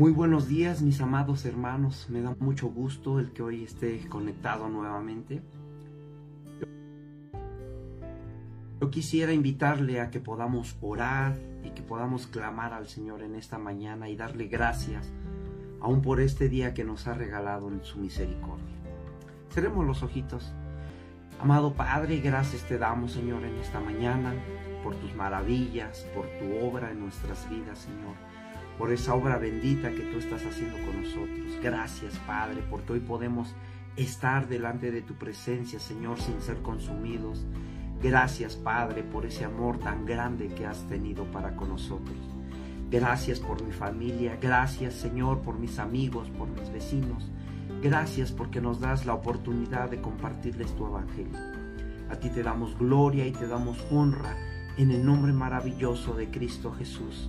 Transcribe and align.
Muy 0.00 0.12
buenos 0.12 0.48
días 0.48 0.80
mis 0.80 0.98
amados 1.02 1.44
hermanos, 1.44 2.06
me 2.08 2.22
da 2.22 2.34
mucho 2.38 2.68
gusto 2.68 3.20
el 3.20 3.32
que 3.32 3.42
hoy 3.42 3.64
esté 3.64 4.08
conectado 4.08 4.66
nuevamente. 4.70 5.42
Yo 8.80 8.90
quisiera 8.90 9.34
invitarle 9.34 10.00
a 10.00 10.08
que 10.10 10.18
podamos 10.18 10.74
orar 10.80 11.38
y 11.62 11.72
que 11.72 11.82
podamos 11.82 12.26
clamar 12.26 12.72
al 12.72 12.88
Señor 12.88 13.20
en 13.20 13.34
esta 13.34 13.58
mañana 13.58 14.08
y 14.08 14.16
darle 14.16 14.46
gracias 14.46 15.12
aún 15.82 16.00
por 16.00 16.20
este 16.20 16.48
día 16.48 16.72
que 16.72 16.82
nos 16.82 17.06
ha 17.06 17.12
regalado 17.12 17.68
en 17.68 17.84
su 17.84 17.98
misericordia. 17.98 18.76
Cerremos 19.50 19.86
los 19.86 20.02
ojitos. 20.02 20.50
Amado 21.38 21.74
Padre, 21.74 22.20
gracias 22.20 22.66
te 22.66 22.78
damos 22.78 23.12
Señor 23.12 23.44
en 23.44 23.54
esta 23.56 23.80
mañana 23.80 24.32
por 24.82 24.94
tus 24.94 25.14
maravillas, 25.14 26.06
por 26.14 26.24
tu 26.38 26.66
obra 26.66 26.90
en 26.90 27.00
nuestras 27.00 27.50
vidas 27.50 27.80
Señor 27.80 28.29
por 28.80 28.92
esa 28.92 29.14
obra 29.14 29.36
bendita 29.36 29.90
que 29.90 30.04
tú 30.04 30.16
estás 30.16 30.42
haciendo 30.46 30.78
con 30.86 31.02
nosotros. 31.02 31.58
Gracias, 31.62 32.14
Padre, 32.26 32.64
porque 32.70 32.94
hoy 32.94 33.00
podemos 33.00 33.54
estar 33.94 34.48
delante 34.48 34.90
de 34.90 35.02
tu 35.02 35.16
presencia, 35.16 35.78
Señor, 35.78 36.18
sin 36.18 36.40
ser 36.40 36.62
consumidos. 36.62 37.44
Gracias, 38.02 38.56
Padre, 38.56 39.02
por 39.02 39.26
ese 39.26 39.44
amor 39.44 39.78
tan 39.80 40.06
grande 40.06 40.48
que 40.48 40.64
has 40.64 40.88
tenido 40.88 41.30
para 41.30 41.56
con 41.56 41.68
nosotros. 41.68 42.16
Gracias 42.90 43.38
por 43.38 43.62
mi 43.62 43.70
familia. 43.70 44.38
Gracias, 44.40 44.94
Señor, 44.94 45.40
por 45.42 45.58
mis 45.58 45.78
amigos, 45.78 46.30
por 46.30 46.48
mis 46.48 46.72
vecinos. 46.72 47.30
Gracias 47.82 48.32
porque 48.32 48.62
nos 48.62 48.80
das 48.80 49.04
la 49.04 49.12
oportunidad 49.12 49.90
de 49.90 50.00
compartirles 50.00 50.74
tu 50.74 50.86
evangelio. 50.86 51.38
A 52.08 52.16
ti 52.16 52.30
te 52.30 52.42
damos 52.42 52.78
gloria 52.78 53.26
y 53.26 53.32
te 53.32 53.46
damos 53.46 53.76
honra 53.90 54.34
en 54.78 54.90
el 54.90 55.04
nombre 55.04 55.34
maravilloso 55.34 56.14
de 56.14 56.30
Cristo 56.30 56.72
Jesús. 56.72 57.28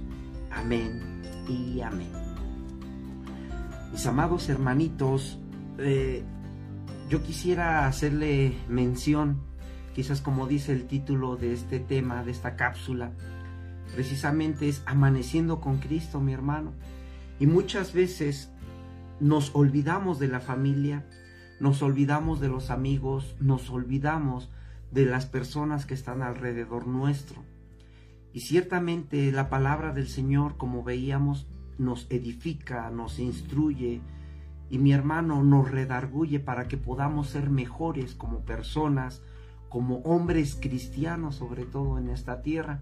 Amén 0.50 1.22
amén. 1.82 2.10
Mis 3.92 4.06
amados 4.06 4.50
hermanitos, 4.50 5.40
eh, 5.78 6.24
yo 7.10 7.24
quisiera 7.24 7.88
hacerle 7.88 8.56
mención, 8.70 9.42
quizás 9.94 10.22
como 10.22 10.48
dice 10.48 10.72
el 10.72 10.88
título 10.88 11.36
de 11.36 11.54
este 11.54 11.80
tema, 11.80 12.24
de 12.24 12.32
esta 12.32 12.56
cápsula, 12.56 13.12
precisamente 13.94 14.70
es 14.70 14.82
amaneciendo 14.86 15.60
con 15.60 15.80
Cristo, 15.80 16.20
mi 16.22 16.34
hermano. 16.34 16.74
Y 17.40 17.48
muchas 17.48 17.94
veces 17.94 18.52
nos 19.20 19.54
olvidamos 19.54 20.20
de 20.20 20.28
la 20.28 20.40
familia, 20.40 21.06
nos 21.60 21.82
olvidamos 21.82 22.40
de 22.40 22.48
los 22.48 22.70
amigos, 22.70 23.36
nos 23.40 23.70
olvidamos 23.70 24.50
de 24.92 25.06
las 25.06 25.26
personas 25.26 25.86
que 25.86 25.94
están 25.94 26.22
alrededor 26.22 26.88
nuestro. 26.88 27.44
Y 28.34 28.42
ciertamente 28.42 29.32
la 29.32 29.50
palabra 29.50 29.94
del 29.94 30.08
Señor, 30.08 30.58
como 30.58 30.84
veíamos, 30.84 31.48
nos 31.78 32.08
edifica, 32.10 32.90
nos 32.90 33.20
instruye 33.20 34.02
y 34.70 34.78
mi 34.78 34.94
hermano 34.94 35.44
nos 35.44 35.70
redarguye 35.70 36.40
para 36.40 36.68
que 36.68 36.78
podamos 36.78 37.28
ser 37.28 37.50
mejores 37.50 38.16
como 38.16 38.40
personas, 38.46 39.22
como 39.68 39.98
hombres 40.00 40.58
cristianos, 40.60 41.36
sobre 41.36 41.66
todo 41.66 41.98
en 41.98 42.10
esta 42.10 42.42
tierra. 42.42 42.82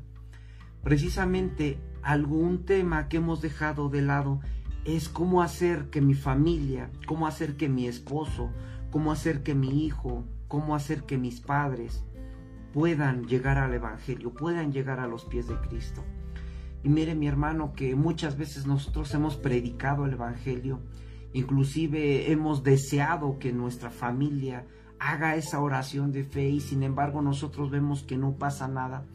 Precisamente 0.83 1.79
algún 2.03 2.65
tema 2.65 3.07
que 3.07 3.17
hemos 3.17 3.41
dejado 3.41 3.89
de 3.89 4.01
lado 4.01 4.39
es 4.85 5.09
cómo 5.09 5.41
hacer 5.41 5.89
que 5.89 6.01
mi 6.01 6.13
familia, 6.13 6.91
cómo 7.07 7.27
hacer 7.27 7.57
que 7.57 7.69
mi 7.69 7.87
esposo, 7.87 8.51
cómo 8.91 9.11
hacer 9.11 9.43
que 9.43 9.55
mi 9.55 9.85
hijo, 9.85 10.25
cómo 10.47 10.75
hacer 10.75 11.03
que 11.03 11.17
mis 11.17 11.41
padres, 11.41 12.03
puedan 12.73 13.25
llegar 13.25 13.57
al 13.57 13.73
Evangelio, 13.73 14.33
puedan 14.33 14.71
llegar 14.71 14.99
a 14.99 15.07
los 15.07 15.25
pies 15.25 15.47
de 15.47 15.55
Cristo. 15.55 16.03
Y 16.83 16.89
mire 16.89 17.15
mi 17.15 17.27
hermano 17.27 17.73
que 17.73 17.95
muchas 17.95 18.37
veces 18.37 18.65
nosotros 18.65 19.13
hemos 19.13 19.35
predicado 19.35 20.05
el 20.05 20.13
Evangelio, 20.13 20.79
inclusive 21.33 22.31
hemos 22.31 22.63
deseado 22.63 23.37
que 23.37 23.51
nuestra 23.51 23.89
familia 23.89 24.65
haga 24.99 25.35
esa 25.35 25.61
oración 25.61 26.11
de 26.11 26.23
fe 26.23 26.49
y 26.49 26.59
sin 26.59 26.83
embargo 26.83 27.21
nosotros 27.21 27.69
vemos 27.69 28.03
que 28.03 28.17
no 28.17 28.33
pasa 28.33 28.67
nada. 28.67 29.05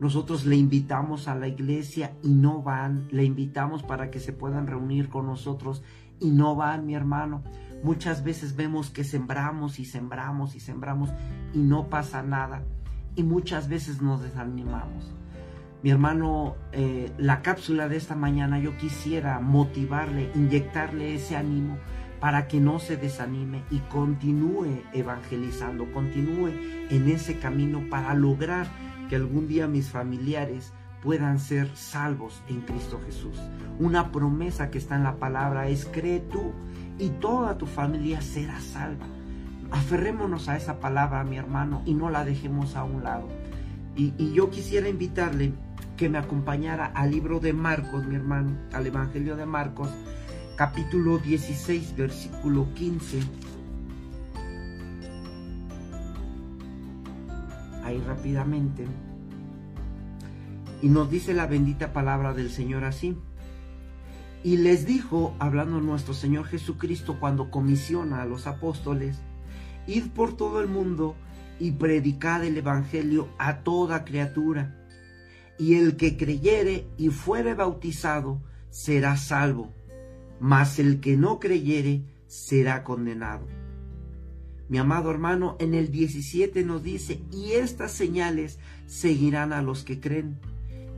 Nosotros 0.00 0.46
le 0.46 0.56
invitamos 0.56 1.26
a 1.26 1.34
la 1.34 1.48
iglesia 1.48 2.12
y 2.22 2.28
no 2.28 2.62
van, 2.62 3.08
le 3.10 3.24
invitamos 3.24 3.82
para 3.82 4.10
que 4.10 4.20
se 4.20 4.32
puedan 4.32 4.66
reunir 4.66 5.08
con 5.08 5.26
nosotros 5.26 5.82
y 6.20 6.30
no 6.30 6.54
van, 6.54 6.86
mi 6.86 6.94
hermano. 6.94 7.42
Muchas 7.82 8.22
veces 8.22 8.54
vemos 8.54 8.90
que 8.90 9.02
sembramos 9.02 9.78
y 9.78 9.84
sembramos 9.84 10.54
y 10.54 10.60
sembramos 10.60 11.10
y 11.52 11.58
no 11.58 11.88
pasa 11.88 12.22
nada 12.22 12.64
y 13.18 13.24
muchas 13.24 13.68
veces 13.68 14.00
nos 14.00 14.22
desanimamos. 14.22 15.12
Mi 15.82 15.90
hermano, 15.90 16.56
eh, 16.72 17.12
la 17.18 17.42
cápsula 17.42 17.88
de 17.88 17.96
esta 17.96 18.14
mañana 18.14 18.58
yo 18.60 18.76
quisiera 18.78 19.40
motivarle, 19.40 20.30
inyectarle 20.34 21.14
ese 21.14 21.36
ánimo 21.36 21.78
para 22.20 22.48
que 22.48 22.60
no 22.60 22.78
se 22.78 22.96
desanime 22.96 23.62
y 23.70 23.78
continúe 23.78 24.82
evangelizando, 24.92 25.90
continúe 25.92 26.50
en 26.90 27.08
ese 27.08 27.38
camino 27.38 27.82
para 27.90 28.14
lograr 28.14 28.66
que 29.08 29.16
algún 29.16 29.48
día 29.48 29.66
mis 29.66 29.90
familiares 29.90 30.72
puedan 31.02 31.38
ser 31.38 31.68
salvos 31.76 32.42
en 32.48 32.60
Cristo 32.62 33.00
Jesús. 33.04 33.36
Una 33.78 34.12
promesa 34.12 34.70
que 34.70 34.78
está 34.78 34.96
en 34.96 35.04
la 35.04 35.16
palabra 35.16 35.68
es 35.68 35.86
cree 35.86 36.20
tú 36.20 36.52
y 36.98 37.10
toda 37.10 37.58
tu 37.58 37.66
familia 37.66 38.20
será 38.20 38.60
salva. 38.60 39.06
Aferrémonos 39.70 40.48
a 40.48 40.56
esa 40.56 40.80
palabra, 40.80 41.24
mi 41.24 41.36
hermano, 41.36 41.82
y 41.84 41.94
no 41.94 42.10
la 42.10 42.24
dejemos 42.24 42.76
a 42.76 42.84
un 42.84 43.04
lado. 43.04 43.28
Y, 43.96 44.14
y 44.16 44.32
yo 44.32 44.50
quisiera 44.50 44.88
invitarle 44.88 45.52
que 45.96 46.08
me 46.08 46.18
acompañara 46.18 46.86
al 46.86 47.10
libro 47.10 47.40
de 47.40 47.52
Marcos, 47.52 48.06
mi 48.06 48.14
hermano, 48.14 48.56
al 48.72 48.86
Evangelio 48.86 49.36
de 49.36 49.46
Marcos, 49.46 49.90
capítulo 50.56 51.18
16, 51.18 51.96
versículo 51.96 52.72
15. 52.74 53.20
Ahí 57.84 58.02
rápidamente. 58.06 58.86
Y 60.80 60.88
nos 60.88 61.10
dice 61.10 61.34
la 61.34 61.46
bendita 61.46 61.92
palabra 61.92 62.32
del 62.32 62.50
Señor 62.50 62.84
así. 62.84 63.16
Y 64.44 64.58
les 64.58 64.86
dijo, 64.86 65.34
hablando 65.40 65.80
nuestro 65.80 66.14
Señor 66.14 66.46
Jesucristo 66.46 67.18
cuando 67.18 67.50
comisiona 67.50 68.22
a 68.22 68.26
los 68.26 68.46
apóstoles, 68.46 69.18
id 69.88 70.10
por 70.10 70.36
todo 70.36 70.60
el 70.60 70.68
mundo 70.68 71.16
y 71.58 71.72
predicad 71.72 72.44
el 72.44 72.56
Evangelio 72.56 73.28
a 73.38 73.58
toda 73.58 74.04
criatura. 74.04 74.76
Y 75.58 75.74
el 75.74 75.96
que 75.96 76.16
creyere 76.16 76.86
y 76.96 77.08
fuere 77.08 77.54
bautizado 77.54 78.40
será 78.70 79.16
salvo, 79.16 79.72
mas 80.38 80.78
el 80.78 81.00
que 81.00 81.16
no 81.16 81.40
creyere 81.40 82.02
será 82.28 82.84
condenado. 82.84 83.46
Mi 84.68 84.78
amado 84.78 85.10
hermano, 85.10 85.56
en 85.58 85.74
el 85.74 85.90
17 85.90 86.62
nos 86.62 86.82
dice, 86.82 87.22
y 87.32 87.52
estas 87.52 87.90
señales 87.90 88.58
seguirán 88.86 89.52
a 89.52 89.62
los 89.62 89.82
que 89.82 89.98
creen. 89.98 90.38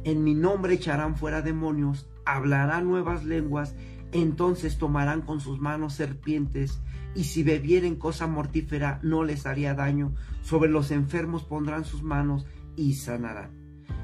En 0.03 0.25
mi 0.25 0.35
nombre 0.35 0.75
echarán 0.75 1.17
fuera 1.17 1.41
demonios, 1.41 2.09
hablarán 2.25 2.89
nuevas 2.89 3.25
lenguas, 3.25 3.75
entonces 4.13 4.79
tomarán 4.79 5.23
con 5.23 5.41
sus 5.41 5.61
manos 5.61 5.95
serpientes, 5.95 6.81
y 7.15 7.25
si 7.25 7.43
bebieren 7.43 7.97
cosa 7.97 8.27
mortífera 8.27 9.01
no 9.03 9.25
les 9.25 9.47
haría 9.47 9.75
daño, 9.75 10.15
sobre 10.43 10.71
los 10.71 10.91
enfermos 10.91 11.45
pondrán 11.45 11.85
sus 11.85 12.03
manos 12.03 12.47
y 12.77 12.95
sanarán. 12.95 13.51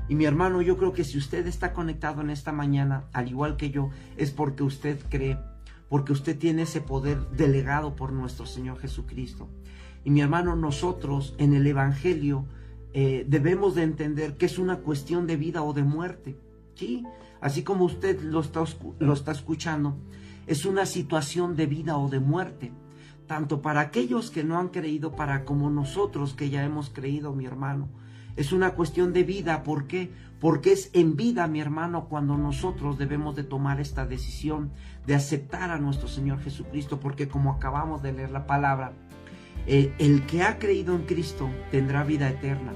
Y 0.09 0.15
mi 0.15 0.25
hermano, 0.25 0.62
yo 0.62 0.77
creo 0.77 0.93
que 0.93 1.05
si 1.05 1.19
usted 1.19 1.47
está 1.47 1.72
conectado 1.72 2.21
en 2.21 2.31
esta 2.31 2.53
mañana, 2.53 3.05
al 3.12 3.28
igual 3.28 3.56
que 3.56 3.71
yo, 3.71 3.91
es 4.17 4.31
porque 4.31 4.62
usted 4.62 4.99
cree, 5.09 5.39
porque 5.89 6.12
usted 6.12 6.38
tiene 6.38 6.62
ese 6.62 6.81
poder 6.81 7.19
delegado 7.31 7.97
por 7.97 8.12
nuestro 8.12 8.47
Señor 8.47 8.78
Jesucristo. 8.78 9.49
Y 10.05 10.11
mi 10.11 10.21
hermano, 10.21 10.55
nosotros 10.55 11.34
en 11.38 11.55
el 11.55 11.67
Evangelio 11.67 12.44
eh, 12.93 13.25
debemos 13.28 13.75
de 13.75 13.83
entender 13.83 14.37
que 14.37 14.47
es 14.47 14.58
una 14.58 14.79
cuestión 14.79 15.26
de 15.26 15.37
vida 15.37 15.62
o 15.62 15.73
de 15.73 15.82
muerte. 15.82 16.37
¿sí? 16.76 17.05
Así 17.41 17.62
como 17.62 17.85
usted 17.85 18.21
lo 18.23 18.41
está, 18.41 19.33
escuchando, 19.33 19.99
es 20.47 20.65
una 20.65 20.87
situación 20.87 21.56
de 21.56 21.67
vida 21.67 21.99
o 21.99 22.09
de 22.09 22.21
muerte 22.21 22.73
tanto 23.27 23.61
para 23.61 23.81
aquellos 23.81 24.31
que 24.31 24.44
no 24.44 24.59
han 24.59 24.69
creído, 24.69 25.17
para 25.17 25.44
como 25.44 25.69
nosotros 25.71 26.35
que 26.35 26.49
ya 26.49 26.65
hemos 26.65 26.91
creído, 26.91 27.35
mi 27.35 27.44
hermano. 27.44 27.88
Es 28.37 28.53
una 28.53 28.75
cuestión 28.75 29.12
de 29.12 29.25
vida, 29.25 29.62
¿por 29.62 29.87
qué? 29.87 30.12
Porque 30.41 30.73
es 30.73 30.91
en 30.93 31.17
vida, 31.17 31.47
mi 31.49 31.61
hermano, 31.61 32.09
cuando 32.09 32.37
nosotros 32.37 32.99
debemos 32.99 33.35
de 33.35 33.44
tomar 33.44 33.81
esta 33.81 34.06
decisión 34.06 34.73
de 35.06 35.15
aceptar 35.15 35.71
a 35.71 35.79
nuestro 35.79 36.06
Señor 36.06 36.41
Jesucristo, 36.41 37.00
porque 37.00 37.29
como 37.29 37.50
acabamos 37.50 38.03
de 38.03 38.12
leer 38.12 38.31
la 38.31 38.47
palabra, 38.47 38.93
eh, 39.67 39.94
el 39.99 40.27
que 40.27 40.43
ha 40.43 40.59
creído 40.59 40.94
en 40.94 41.06
Cristo 41.06 41.49
tendrá 41.71 42.05
vida 42.05 42.29
eterna, 42.29 42.73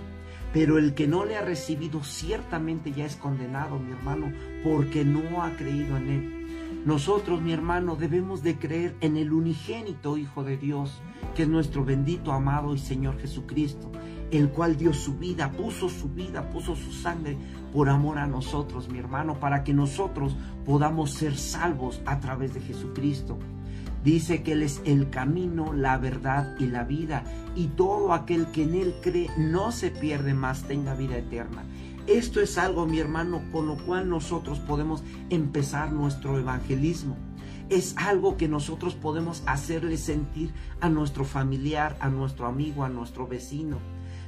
pero 0.52 0.78
el 0.78 0.94
que 0.94 1.06
no 1.06 1.24
le 1.24 1.36
ha 1.36 1.42
recibido 1.42 2.02
ciertamente 2.02 2.92
ya 2.92 3.04
es 3.06 3.16
condenado, 3.16 3.78
mi 3.78 3.92
hermano, 3.92 4.32
porque 4.64 5.04
no 5.04 5.42
ha 5.42 5.56
creído 5.56 5.96
en 5.96 6.08
Él. 6.08 6.40
Nosotros, 6.84 7.42
mi 7.42 7.52
hermano, 7.52 7.96
debemos 7.96 8.42
de 8.42 8.58
creer 8.58 8.96
en 9.00 9.16
el 9.16 9.32
unigénito 9.32 10.16
Hijo 10.16 10.44
de 10.44 10.56
Dios, 10.56 11.00
que 11.34 11.42
es 11.42 11.48
nuestro 11.48 11.84
bendito, 11.84 12.32
amado 12.32 12.74
y 12.74 12.78
Señor 12.78 13.18
Jesucristo. 13.18 13.90
el 14.30 14.50
cual 14.50 14.76
dio 14.76 14.92
su 14.92 15.18
vida, 15.18 15.50
puso 15.50 15.88
su 15.88 16.08
vida, 16.08 16.50
puso 16.50 16.76
su 16.76 16.92
sangre 16.92 17.36
por 17.72 17.88
amor 17.88 18.18
a 18.18 18.28
nosotros, 18.28 18.88
mi 18.88 19.00
hermano, 19.00 19.40
para 19.40 19.64
que 19.64 19.74
nosotros 19.74 20.36
podamos 20.64 21.10
ser 21.10 21.36
salvos 21.36 22.00
a 22.06 22.20
través 22.20 22.54
de 22.54 22.60
Jesucristo. 22.60 23.38
Dice 24.04 24.42
que 24.42 24.52
Él 24.52 24.62
es 24.62 24.80
el 24.84 25.10
camino, 25.10 25.72
la 25.72 25.98
verdad 25.98 26.56
y 26.58 26.66
la 26.66 26.84
vida, 26.84 27.24
y 27.54 27.66
todo 27.66 28.14
aquel 28.14 28.46
que 28.46 28.62
en 28.62 28.74
Él 28.74 28.94
cree 29.02 29.28
no 29.36 29.72
se 29.72 29.90
pierde 29.90 30.32
más, 30.32 30.62
tenga 30.62 30.94
vida 30.94 31.18
eterna. 31.18 31.64
Esto 32.06 32.40
es 32.40 32.56
algo, 32.56 32.86
mi 32.86 32.98
hermano, 32.98 33.42
con 33.52 33.66
lo 33.66 33.76
cual 33.76 34.08
nosotros 34.08 34.58
podemos 34.58 35.02
empezar 35.28 35.92
nuestro 35.92 36.38
evangelismo. 36.38 37.16
Es 37.68 37.94
algo 37.98 38.36
que 38.36 38.48
nosotros 38.48 38.94
podemos 38.94 39.42
hacerle 39.46 39.96
sentir 39.96 40.52
a 40.80 40.88
nuestro 40.88 41.24
familiar, 41.24 41.96
a 42.00 42.08
nuestro 42.08 42.46
amigo, 42.46 42.84
a 42.84 42.88
nuestro 42.88 43.28
vecino. 43.28 43.78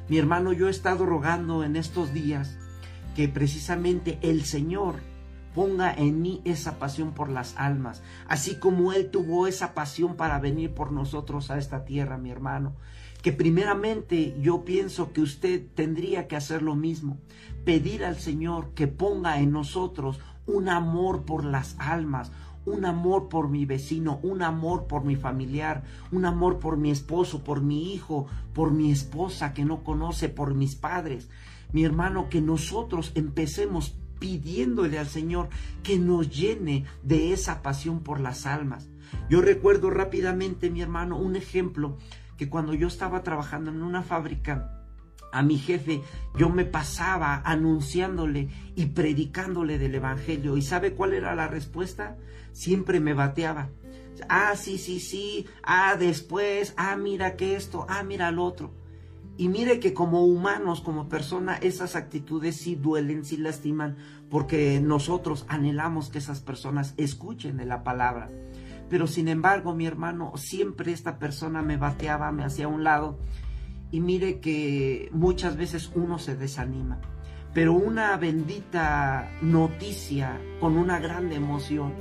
Mi 0.09 0.19
hermano, 0.19 0.53
yo 0.53 0.69
he 0.69 0.71
estado 0.71 1.07
rogando 1.07 1.65
en 1.65 1.77
estos 1.77 2.13
días 2.13 2.59
que 3.17 3.29
precisamente 3.29 4.19
el 4.23 4.45
Señor 4.45 4.97
ponga 5.55 5.93
en 5.93 6.23
mí 6.23 6.41
esa 6.45 6.79
pasión 6.79 7.13
por 7.13 7.29
las 7.29 7.57
almas, 7.57 8.03
así 8.29 8.57
como 8.57 8.93
Él 8.93 9.11
tuvo 9.11 9.47
esa 9.47 9.75
pasión 9.75 10.17
para 10.17 10.39
venir 10.39 10.75
por 10.75 10.93
nosotros 10.93 11.51
a 11.51 11.59
esta 11.59 11.85
tierra, 11.85 12.19
mi 12.19 12.31
hermano. 12.31 12.75
Que 13.23 13.33
primeramente 13.33 14.37
yo 14.41 14.65
pienso 14.65 15.13
que 15.13 15.21
usted 15.21 15.63
tendría 15.75 16.27
que 16.27 16.37
hacer 16.37 16.63
lo 16.63 16.75
mismo, 16.75 17.19
pedir 17.65 18.05
al 18.05 18.17
Señor 18.17 18.71
que 18.75 18.89
ponga 18.89 19.39
en 19.39 19.53
nosotros 19.53 20.19
un 20.47 20.69
amor 20.69 21.25
por 21.25 21.45
las 21.45 21.77
almas, 21.79 22.33
un 22.65 22.85
amor 22.85 23.29
por 23.29 23.49
mi 23.49 23.65
vecino, 23.65 24.21
un 24.23 24.43
amor 24.43 24.87
por 24.87 25.05
mi 25.05 25.17
familiar, 25.17 25.83
un 26.11 26.25
amor 26.25 26.59
por 26.59 26.77
mi 26.77 26.91
esposo, 26.91 27.45
por 27.45 27.61
mi 27.61 27.93
hijo, 27.93 28.27
por 28.53 28.71
mi 28.71 28.91
esposa 28.91 29.53
que 29.53 29.65
no 29.65 29.83
conoce, 29.83 30.29
por 30.29 30.55
mis 30.55 30.75
padres. 30.75 31.29
Mi 31.73 31.85
hermano, 31.85 32.29
que 32.29 32.41
nosotros 32.41 33.13
empecemos 33.15 33.97
pidiéndole 34.23 35.01
al 35.01 35.09
Señor 35.09 35.49
que 35.83 35.99
nos 35.99 36.31
llene 36.31 36.85
de 37.03 37.33
esa 37.33 37.61
pasión 37.61 38.05
por 38.05 38.21
las 38.21 38.47
almas. 38.47 38.89
Yo 39.29 39.41
recuerdo 39.41 39.91
rápidamente, 39.91 40.71
mi 40.71 40.81
hermano, 40.81 41.19
un 41.19 41.35
ejemplo 41.35 41.99
que 42.37 42.49
cuando 42.49 42.73
yo 42.73 42.87
estaba 42.87 43.25
trabajando 43.25 43.73
en 43.73 43.83
una 43.83 44.05
fábrica, 44.05 44.79
a 45.33 45.43
mi 45.43 45.59
jefe, 45.59 46.03
yo 46.39 46.51
me 46.51 46.65
pasaba 46.65 47.43
anunciándole 47.45 48.49
y 48.77 48.87
predicándole 48.87 49.77
del 49.79 49.97
Evangelio. 49.97 50.57
¿Y 50.57 50.63
sabe 50.63 50.95
cuál 50.95 51.15
era 51.15 51.35
la 51.35 51.49
respuesta? 51.49 52.17
Siempre 52.53 53.01
me 53.01 53.15
bateaba. 53.15 53.71
Ah, 54.29 54.55
sí, 54.55 54.79
sí, 54.79 55.01
sí. 55.01 55.49
Ah, 55.65 55.97
después. 55.99 56.75
Ah, 56.77 56.95
mira 56.95 57.35
que 57.35 57.57
esto. 57.57 57.87
Ah, 57.89 58.05
mira 58.05 58.31
lo 58.31 58.45
otro. 58.45 58.82
Y 59.43 59.49
mire 59.49 59.81
que 59.81 59.93
como 59.93 60.25
humanos, 60.25 60.81
como 60.83 61.09
persona, 61.09 61.57
esas 61.57 61.97
actitudes 61.97 62.55
sí 62.59 62.77
duelen, 62.77 63.25
sí 63.25 63.37
lastiman, 63.37 63.97
porque 64.31 64.81
nosotros 64.81 65.47
anhelamos 65.49 66.11
que 66.11 66.19
esas 66.19 66.39
personas 66.39 66.95
escuchen 66.97 67.57
de 67.57 67.67
la 67.67 67.83
palabra. 67.83 68.31
Pero 68.89 69.09
sin 69.09 69.27
embargo, 69.27 69.75
mi 69.75 69.85
hermano, 69.85 70.33
siempre 70.37 70.93
esta 70.93 71.19
persona 71.19 71.61
me 71.61 71.77
bateaba, 71.77 72.31
me 72.31 72.45
hacía 72.45 72.67
a 72.67 72.69
un 72.69 72.85
lado 72.85 73.19
y 73.91 73.99
mire 73.99 74.39
que 74.39 75.11
muchas 75.13 75.57
veces 75.57 75.91
uno 75.97 76.21
se 76.21 76.37
desanima. 76.37 77.01
Pero 77.53 77.73
una 77.73 78.17
bendita 78.19 79.29
noticia 79.43 80.41
con 80.61 80.77
una 80.77 81.01
gran 81.01 81.33
emoción 81.33 81.95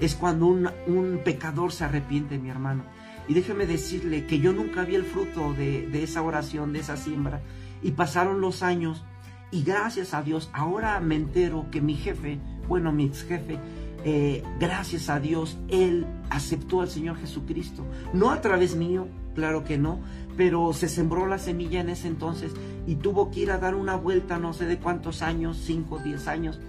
es 0.00 0.16
cuando 0.16 0.46
un, 0.46 1.20
pecador 1.24 1.70
se 1.70 1.84
arrepiente, 1.84 2.38
mi 2.38 2.50
hermano. 2.50 2.82
Y 3.28 3.34
déjeme 3.34 3.66
decirle 3.66 4.26
que 4.26 4.40
yo 4.40 4.52
nunca 4.52 4.84
vi 4.84 4.94
el 4.94 5.04
fruto 5.04 5.52
de, 5.52 5.86
de 5.86 6.02
esa 6.02 6.22
oración, 6.22 6.72
de 6.72 6.80
esa 6.80 6.96
siembra. 6.96 7.42
Y 7.82 7.92
pasaron 7.92 8.40
los 8.40 8.62
años 8.62 9.04
y 9.50 9.62
gracias 9.62 10.12
a 10.12 10.22
Dios 10.22 10.50
ahora 10.52 11.00
me 11.00 11.16
entero 11.16 11.66
que 11.70 11.80
mi 11.80 11.94
jefe, 11.94 12.38
bueno, 12.66 12.92
mi 12.92 13.06
ex 13.06 13.24
jefe, 13.24 13.58
eh, 14.04 14.42
gracias 14.60 15.08
a 15.08 15.20
Dios, 15.20 15.56
Él 15.68 16.06
aceptó 16.30 16.82
al 16.82 16.88
Señor 16.88 17.16
Jesucristo. 17.16 17.84
No 18.12 18.30
a 18.30 18.40
través 18.40 18.76
mío, 18.76 19.08
claro 19.34 19.64
que 19.64 19.78
no, 19.78 20.00
pero 20.36 20.72
se 20.72 20.88
sembró 20.88 21.26
la 21.26 21.38
semilla 21.38 21.80
en 21.80 21.88
ese 21.88 22.08
entonces 22.08 22.52
y 22.86 22.96
tuvo 22.96 23.30
que 23.30 23.40
ir 23.40 23.50
a 23.50 23.58
dar 23.58 23.74
una 23.74 23.96
vuelta, 23.96 24.38
no 24.38 24.52
sé 24.52 24.66
de 24.66 24.78
cuántos 24.78 25.22
años, 25.22 25.58
5, 25.64 25.98
10 26.04 26.28
años, 26.28 26.60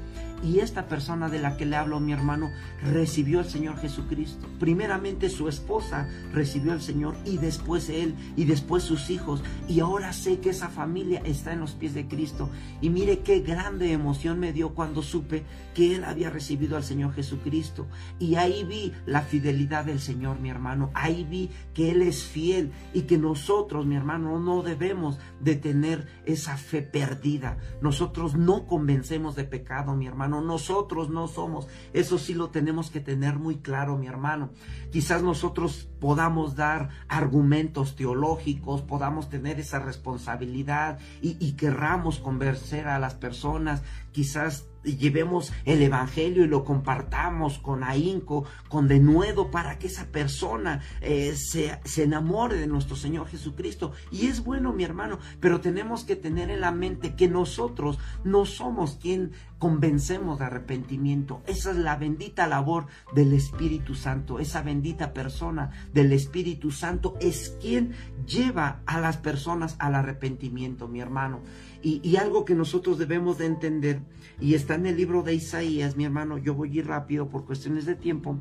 y 0.43 0.59
esta 0.59 0.87
persona 0.87 1.29
de 1.29 1.39
la 1.39 1.57
que 1.57 1.65
le 1.65 1.75
hablo, 1.75 1.99
mi 1.99 2.13
hermano, 2.13 2.51
recibió 2.83 3.39
al 3.39 3.49
Señor 3.49 3.77
Jesucristo. 3.77 4.47
Primeramente 4.59 5.29
su 5.29 5.47
esposa 5.47 6.07
recibió 6.33 6.71
al 6.71 6.81
Señor 6.81 7.15
y 7.25 7.37
después 7.37 7.89
él 7.89 8.15
y 8.35 8.45
después 8.45 8.83
sus 8.83 9.09
hijos. 9.09 9.43
Y 9.67 9.79
ahora 9.79 10.13
sé 10.13 10.39
que 10.39 10.51
esa 10.51 10.69
familia 10.69 11.21
está 11.25 11.53
en 11.53 11.59
los 11.59 11.73
pies 11.73 11.93
de 11.93 12.07
Cristo. 12.07 12.49
Y 12.81 12.89
mire 12.89 13.19
qué 13.19 13.39
grande 13.39 13.91
emoción 13.91 14.39
me 14.39 14.53
dio 14.53 14.73
cuando 14.73 15.01
supe 15.01 15.43
que 15.73 15.95
él 15.95 16.03
había 16.03 16.29
recibido 16.29 16.77
al 16.77 16.83
Señor 16.83 17.13
Jesucristo. 17.13 17.87
Y 18.19 18.35
ahí 18.35 18.63
vi 18.63 18.93
la 19.05 19.21
fidelidad 19.21 19.85
del 19.85 19.99
Señor, 19.99 20.39
mi 20.39 20.49
hermano. 20.49 20.91
Ahí 20.93 21.23
vi 21.23 21.49
que 21.73 21.91
Él 21.91 22.01
es 22.01 22.23
fiel 22.23 22.71
y 22.93 23.03
que 23.03 23.17
nosotros, 23.17 23.85
mi 23.85 23.95
hermano, 23.95 24.39
no 24.39 24.61
debemos 24.61 25.19
de 25.39 25.55
tener 25.55 26.07
esa 26.25 26.57
fe 26.57 26.81
perdida. 26.81 27.57
Nosotros 27.81 28.35
no 28.35 28.67
convencemos 28.67 29.35
de 29.35 29.43
pecado, 29.43 29.95
mi 29.95 30.07
hermano 30.07 30.28
nosotros 30.29 31.09
no 31.09 31.27
somos. 31.27 31.67
Eso 31.93 32.17
sí 32.17 32.33
lo 32.33 32.49
tenemos 32.49 32.89
que 32.89 32.99
tener 32.99 33.39
muy 33.39 33.57
claro, 33.57 33.97
mi 33.97 34.07
hermano. 34.07 34.49
Quizás 34.91 35.21
nosotros 35.21 35.89
podamos 35.99 36.55
dar 36.55 36.89
argumentos 37.07 37.95
teológicos, 37.95 38.81
podamos 38.81 39.29
tener 39.29 39.59
esa 39.59 39.79
responsabilidad 39.79 40.99
y, 41.21 41.53
querramos 41.53 42.19
convencer 42.19 42.87
a 42.87 42.99
las 42.99 43.15
personas, 43.15 43.83
quizás 44.11 44.65
llevemos 44.83 45.51
el 45.65 45.81
Evangelio 45.81 46.45
y 46.45 46.47
lo 46.47 46.63
compartamos 46.63 47.59
con 47.59 47.83
ahínco, 47.83 48.45
con 48.69 48.87
denuedo, 48.87 49.51
para 49.51 49.77
que 49.77 49.87
esa 49.87 50.05
persona 50.07 50.81
eh, 51.01 51.35
se, 51.35 51.79
se, 51.83 52.03
enamore 52.03 52.55
de 52.55 52.67
nuestro 52.67 52.95
Señor 52.95 53.27
Jesucristo. 53.27 53.91
Y 54.11 54.27
es 54.27 54.43
bueno, 54.43 54.71
mi 54.73 54.83
hermano, 54.83 55.19
pero 55.39 55.59
tenemos 55.59 56.05
que 56.05 56.15
tener 56.15 56.49
en 56.49 56.61
la 56.61 56.71
mente 56.71 57.15
que 57.15 57.27
nosotros 57.27 57.99
no 58.23 58.45
somos 58.45 58.95
quien 58.95 59.33
convencemos 59.59 60.39
de 60.39 60.45
arrepentimiento. 60.45 61.43
Esa 61.45 61.71
es 61.71 61.77
la 61.77 61.97
bendita 61.97 62.47
labor 62.47 62.87
del 63.13 63.33
Espíritu 63.33 63.93
Santo. 63.93 64.39
Esa 64.39 64.61
bendita 64.61 65.13
persona 65.13 65.71
del 65.93 66.13
Espíritu 66.13 66.71
Santo 66.71 67.15
es 67.19 67.57
quien 67.61 67.91
lleva 68.25 68.81
a 68.85 68.99
las 68.99 69.17
personas 69.17 69.75
al 69.79 69.95
arrepentimiento, 69.95 70.87
mi 70.87 71.01
hermano. 71.01 71.41
Y, 71.81 72.15
algo 72.17 72.43
que 72.43 72.55
nosotros 72.55 72.97
debemos 72.97 73.37
de 73.37 73.45
entender, 73.45 74.01
y 74.39 74.53
está 74.53 74.75
en 74.75 74.85
el 74.85 74.97
libro 74.97 75.23
de 75.23 75.35
Isaías, 75.35 75.95
mi 75.95 76.03
hermano, 76.03 76.37
yo 76.37 76.53
voy 76.53 76.71
a 76.71 76.79
ir 76.79 76.87
rápido 76.87 77.29
por 77.29 77.45
cuestiones 77.45 77.85
de 77.85 77.95
tiempo. 77.95 78.37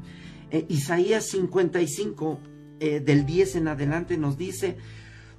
Eh, 0.50 0.66
Isaías 0.68 1.26
55, 1.26 2.40
eh, 2.80 3.00
del 3.00 3.26
10 3.26 3.56
en 3.56 3.68
adelante, 3.68 4.18
nos 4.18 4.36
dice, 4.36 4.76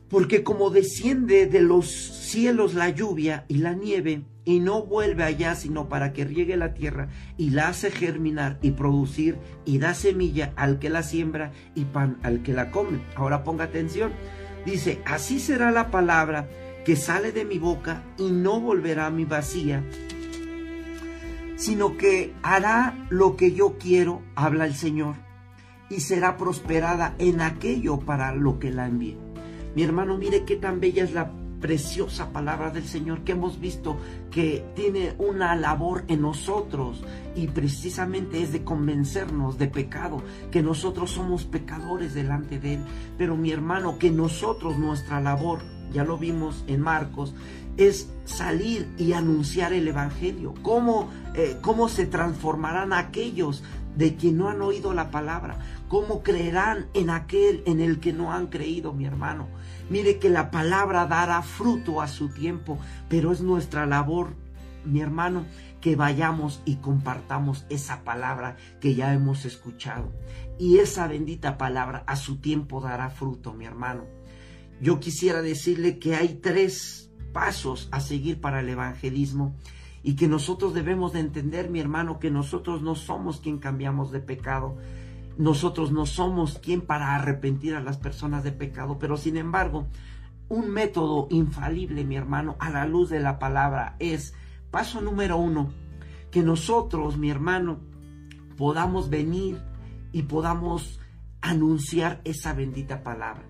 porque 0.10 0.44
como 0.44 0.70
desciende 0.70 1.46
de 1.46 1.62
los 1.62 1.90
cielos 1.90 2.74
la 2.74 2.90
lluvia 2.90 3.46
y 3.48 3.58
la 3.58 3.74
nieve, 3.74 4.24
y 4.46 4.60
no 4.60 4.84
vuelve 4.84 5.24
allá 5.24 5.54
sino 5.54 5.90
para 5.90 6.12
que 6.12 6.26
riegue 6.26 6.58
la 6.58 6.74
tierra 6.74 7.10
y 7.38 7.52
la 7.52 7.68
hace 7.68 7.92
germinar 7.92 8.58
y 8.64 8.72
producir 8.72 9.38
y 9.64 9.78
da 9.78 9.94
semilla 9.94 10.54
al 10.56 10.80
que 10.80 10.90
la 10.90 11.04
siembra 11.04 11.52
y 11.76 11.86
pan 11.86 12.18
al 12.24 12.42
que 12.42 12.54
la 12.54 12.72
come. 12.72 13.00
Ahora 13.16 13.44
ponga 13.44 13.66
atención. 13.66 14.12
Dice, 14.66 15.02
así 15.06 15.40
será 15.40 15.70
la 15.70 15.92
palabra 15.92 16.50
que 16.84 16.96
sale 16.96 17.32
de 17.32 17.46
mi 17.46 17.60
boca 17.60 18.04
y 18.18 18.32
no 18.32 18.60
volverá 18.60 19.06
a 19.06 19.12
mi 19.12 19.26
vacía, 19.26 19.84
sino 21.56 21.98
que 21.98 22.34
hará 22.42 22.96
lo 23.10 23.36
que 23.36 23.52
yo 23.52 23.78
quiero, 23.78 24.24
habla 24.36 24.66
el 24.66 24.74
Señor, 24.74 25.16
y 25.90 26.00
será 26.00 26.38
prosperada 26.38 27.14
en 27.20 27.42
aquello 27.42 28.00
para 28.00 28.34
lo 28.34 28.58
que 28.58 28.72
la 28.72 28.88
envíe. 28.88 29.29
Mi 29.76 29.84
hermano, 29.84 30.18
mire 30.18 30.46
qué 30.46 30.56
tan 30.56 30.80
bella 30.80 31.04
es 31.04 31.14
la 31.14 31.32
preciosa 31.60 32.32
palabra 32.32 32.72
del 32.72 32.86
Señor 32.86 33.24
que 33.24 33.34
hemos 33.34 33.60
visto 33.60 33.98
que 34.32 34.64
tiene 34.76 35.14
una 35.18 35.56
labor 35.56 36.06
en 36.08 36.22
nosotros 36.22 37.04
y 37.36 37.48
precisamente 37.48 38.42
es 38.42 38.52
de 38.52 38.64
convencernos 38.64 39.58
de 39.58 39.68
pecado, 39.68 40.24
que 40.52 40.62
nosotros 40.62 41.12
somos 41.12 41.46
pecadores 41.46 42.14
delante 42.14 42.60
de 42.60 42.76
Él. 42.76 42.80
Pero 43.18 43.36
mi 43.36 43.52
hermano, 43.52 44.00
que 44.00 44.12
nosotros 44.12 44.78
nuestra 44.78 45.22
labor, 45.22 45.60
ya 45.92 46.04
lo 46.04 46.18
vimos 46.18 46.64
en 46.68 46.82
Marcos, 46.82 47.34
es 47.78 48.10
salir 48.26 48.88
y 48.98 49.14
anunciar 49.14 49.74
el 49.74 49.88
Evangelio. 49.88 50.54
¿Cómo, 50.62 51.10
eh, 51.34 51.58
cómo 51.62 51.88
se 51.88 52.06
transformarán 52.06 52.94
aquellos 52.94 53.64
de 53.96 54.16
que 54.16 54.32
no 54.32 54.50
han 54.50 54.62
oído 54.62 54.94
la 54.94 55.12
palabra? 55.12 55.58
¿Cómo 55.88 56.24
creerán 56.24 56.88
en 56.94 57.10
aquel 57.10 57.64
en 57.66 57.80
el 57.80 58.00
que 58.00 58.14
no 58.14 58.32
han 58.32 58.48
creído, 58.48 58.94
mi 58.94 59.06
hermano? 59.06 59.48
Mire 59.90 60.20
que 60.20 60.30
la 60.30 60.52
palabra 60.52 61.08
dará 61.08 61.42
fruto 61.42 62.02
a 62.02 62.08
su 62.08 62.30
tiempo, 62.30 62.80
pero 63.10 63.32
es 63.32 63.42
nuestra 63.42 63.86
labor, 63.86 64.36
mi 64.86 65.02
hermano, 65.02 65.46
que 65.82 65.96
vayamos 65.96 66.62
y 66.66 66.76
compartamos 66.76 67.66
esa 67.70 68.04
palabra 68.04 68.58
que 68.80 68.96
ya 68.96 69.14
hemos 69.14 69.46
escuchado. 69.46 70.12
Y 70.58 70.78
esa 70.80 71.08
bendita 71.08 71.58
palabra 71.58 72.04
a 72.06 72.16
su 72.16 72.38
tiempo 72.38 72.82
dará 72.82 73.10
fruto, 73.10 73.54
mi 73.54 73.66
hermano. 73.66 74.06
yo 74.82 75.00
quisiera 75.00 75.42
decirle 75.42 76.00
que 76.00 76.16
hay 76.16 76.36
tres 76.36 77.12
pasos 77.34 77.90
a 77.92 78.00
seguir 78.00 78.40
para 78.40 78.62
el 78.62 78.70
evangelismo 78.70 79.56
y 80.04 80.16
que 80.16 80.28
nosotros 80.28 80.74
debemos 80.74 81.14
de 81.14 81.20
entender, 81.20 81.70
mi 81.70 81.80
hermano, 81.80 82.20
que 82.20 82.32
nosotros 82.32 82.82
no 82.82 82.96
somos 82.96 83.40
quien 83.40 83.60
cambiamos 83.60 84.12
de 84.12 84.20
pecado, 84.20 84.78
nosotros 85.38 85.92
no 85.92 86.06
somos 86.06 86.60
quien 86.60 86.82
para 86.82 87.16
arrepentir 87.16 87.76
a 87.76 87.82
las 87.82 87.98
personas 87.98 88.44
de 88.44 88.52
pecado, 88.52 88.98
pero 89.00 89.18
sin 89.18 89.38
embargo, 89.38 89.88
un 90.50 90.70
método 90.70 91.28
infalible, 91.30 92.04
mi 92.04 92.16
hermano, 92.16 92.56
a 92.60 92.70
la 92.70 92.86
luz 92.86 93.10
de 93.10 93.20
la 93.20 93.40
palabra 93.40 93.96
es, 94.00 94.34
paso 94.72 95.02
número 95.02 95.38
uno, 95.38 95.72
que 96.32 96.44
nosotros, 96.44 97.18
mi 97.18 97.30
hermano, 97.30 97.80
podamos 98.58 99.10
venir 99.10 99.62
y 100.12 100.24
podamos 100.24 101.00
anunciar 101.42 102.22
esa 102.24 102.54
bendita 102.54 103.04
palabra. 103.04 103.44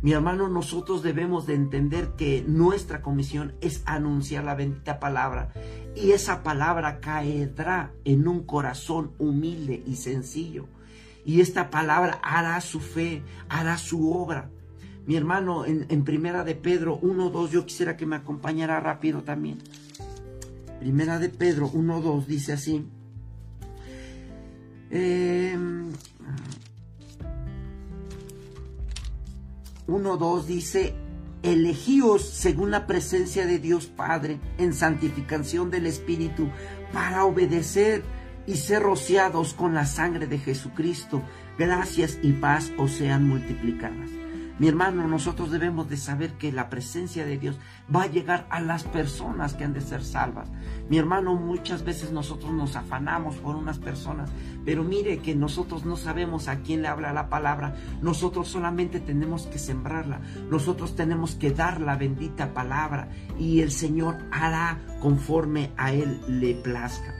Mi 0.00 0.12
hermano, 0.12 0.48
nosotros 0.48 1.02
debemos 1.02 1.46
de 1.46 1.54
entender 1.54 2.10
que 2.16 2.44
nuestra 2.46 3.02
comisión 3.02 3.54
es 3.60 3.82
anunciar 3.84 4.44
la 4.44 4.54
bendita 4.54 5.00
palabra 5.00 5.52
y 5.96 6.12
esa 6.12 6.44
palabra 6.44 7.00
caerá 7.00 7.92
en 8.04 8.28
un 8.28 8.44
corazón 8.44 9.10
humilde 9.18 9.82
y 9.84 9.96
sencillo. 9.96 10.66
Y 11.24 11.40
esta 11.40 11.70
palabra 11.70 12.20
hará 12.22 12.60
su 12.60 12.80
fe, 12.80 13.22
hará 13.48 13.76
su 13.76 14.12
obra. 14.12 14.50
Mi 15.04 15.16
hermano, 15.16 15.64
en, 15.66 16.04
primera 16.04 16.44
de 16.44 16.54
Pedro 16.54 17.00
1.2, 17.00 17.50
yo 17.50 17.66
quisiera 17.66 17.96
que 17.96 18.06
me 18.06 18.16
acompañara 18.16 18.78
rápido 18.78 19.22
también. 19.22 19.58
Primera 20.78 21.18
de 21.18 21.28
Pedro 21.28 21.70
1.2 21.72 22.26
dice 22.26 22.52
así. 22.52 22.86
Eh, 24.90 25.58
1.2 29.88 30.44
dice, 30.44 30.94
elegíos 31.42 32.28
según 32.28 32.70
la 32.70 32.86
presencia 32.86 33.46
de 33.46 33.58
Dios 33.58 33.86
Padre 33.86 34.38
en 34.58 34.74
santificación 34.74 35.70
del 35.70 35.86
Espíritu 35.86 36.48
para 36.92 37.24
obedecer 37.24 38.02
y 38.46 38.56
ser 38.56 38.82
rociados 38.82 39.54
con 39.54 39.74
la 39.74 39.86
sangre 39.86 40.26
de 40.26 40.38
Jesucristo. 40.38 41.22
Gracias 41.58 42.18
y 42.22 42.32
paz 42.32 42.70
os 42.78 42.92
sean 42.92 43.26
multiplicadas. 43.26 44.17
Mi 44.58 44.66
hermano, 44.66 45.06
nosotros 45.06 45.52
debemos 45.52 45.88
de 45.88 45.96
saber 45.96 46.32
que 46.32 46.50
la 46.50 46.68
presencia 46.68 47.24
de 47.24 47.38
Dios 47.38 47.56
va 47.94 48.02
a 48.02 48.06
llegar 48.08 48.46
a 48.50 48.60
las 48.60 48.82
personas 48.82 49.54
que 49.54 49.62
han 49.62 49.72
de 49.72 49.80
ser 49.80 50.02
salvas. 50.02 50.48
Mi 50.90 50.98
hermano, 50.98 51.34
muchas 51.34 51.84
veces 51.84 52.10
nosotros 52.10 52.52
nos 52.52 52.74
afanamos 52.74 53.36
por 53.36 53.54
unas 53.54 53.78
personas, 53.78 54.30
pero 54.64 54.82
mire 54.82 55.18
que 55.18 55.36
nosotros 55.36 55.84
no 55.84 55.96
sabemos 55.96 56.48
a 56.48 56.60
quién 56.60 56.82
le 56.82 56.88
habla 56.88 57.12
la 57.12 57.28
palabra. 57.28 57.76
Nosotros 58.02 58.48
solamente 58.48 58.98
tenemos 58.98 59.46
que 59.46 59.60
sembrarla. 59.60 60.20
Nosotros 60.50 60.96
tenemos 60.96 61.36
que 61.36 61.52
dar 61.52 61.80
la 61.80 61.96
bendita 61.96 62.52
palabra 62.52 63.10
y 63.38 63.60
el 63.60 63.70
Señor 63.70 64.16
hará 64.32 64.78
conforme 65.00 65.70
a 65.76 65.92
Él 65.92 66.20
le 66.26 66.54
plazca. 66.56 67.14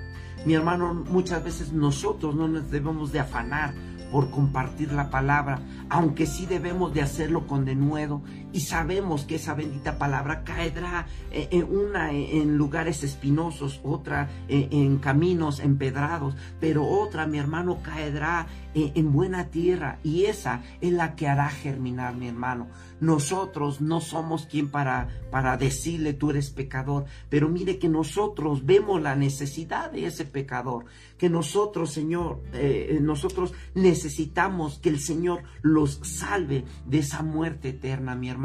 Mi 0.44 0.54
hermano, 0.54 0.94
muchas 0.94 1.44
veces 1.44 1.72
nosotros 1.72 2.34
no 2.34 2.48
nos 2.48 2.70
debemos 2.70 3.12
de 3.12 3.20
afanar 3.20 3.74
por 4.10 4.30
compartir 4.30 4.92
la 4.92 5.10
palabra, 5.10 5.60
aunque 5.90 6.26
sí 6.26 6.46
debemos 6.46 6.94
de 6.94 7.02
hacerlo 7.02 7.46
con 7.46 7.64
denuedo 7.64 8.22
y 8.52 8.60
sabemos 8.60 9.24
que 9.24 9.36
esa 9.36 9.54
bendita 9.54 9.98
palabra 9.98 10.44
caerá 10.44 11.06
eh, 11.30 11.48
en 11.50 11.64
una 11.64 12.12
en 12.12 12.56
lugares 12.56 13.02
espinosos, 13.02 13.80
otra 13.82 14.28
en 14.48 14.98
caminos 14.98 15.60
empedrados, 15.60 16.34
pero 16.60 16.86
otra, 16.86 17.26
mi 17.26 17.38
hermano, 17.38 17.80
caerá 17.82 18.46
en 18.74 19.12
buena 19.12 19.46
tierra 19.46 19.98
y 20.04 20.24
esa 20.24 20.62
es 20.80 20.92
la 20.92 21.16
que 21.16 21.28
hará 21.28 21.48
germinar, 21.48 22.14
mi 22.14 22.28
hermano. 22.28 22.68
Nosotros 23.00 23.80
no 23.80 24.00
somos 24.00 24.46
quien 24.46 24.70
para, 24.70 25.08
para 25.30 25.56
decirle 25.56 26.14
tú 26.14 26.30
eres 26.30 26.50
pecador, 26.50 27.04
pero 27.28 27.48
mire 27.48 27.78
que 27.78 27.88
nosotros 27.88 28.66
vemos 28.66 29.00
la 29.00 29.14
necesidad 29.14 29.90
de 29.92 30.06
ese 30.06 30.24
pecador, 30.24 30.86
que 31.16 31.30
nosotros, 31.30 31.92
Señor, 31.92 32.42
eh, 32.52 32.88
eh, 32.90 32.98
nosotros 33.00 33.52
necesitamos 33.74 34.78
que 34.78 34.88
el 34.88 35.00
Señor 35.00 35.42
los 35.62 36.00
salve 36.02 36.64
de 36.86 36.98
esa 36.98 37.22
muerte 37.22 37.70
eterna, 37.70 38.14
mi 38.14 38.28
hermano. 38.28 38.37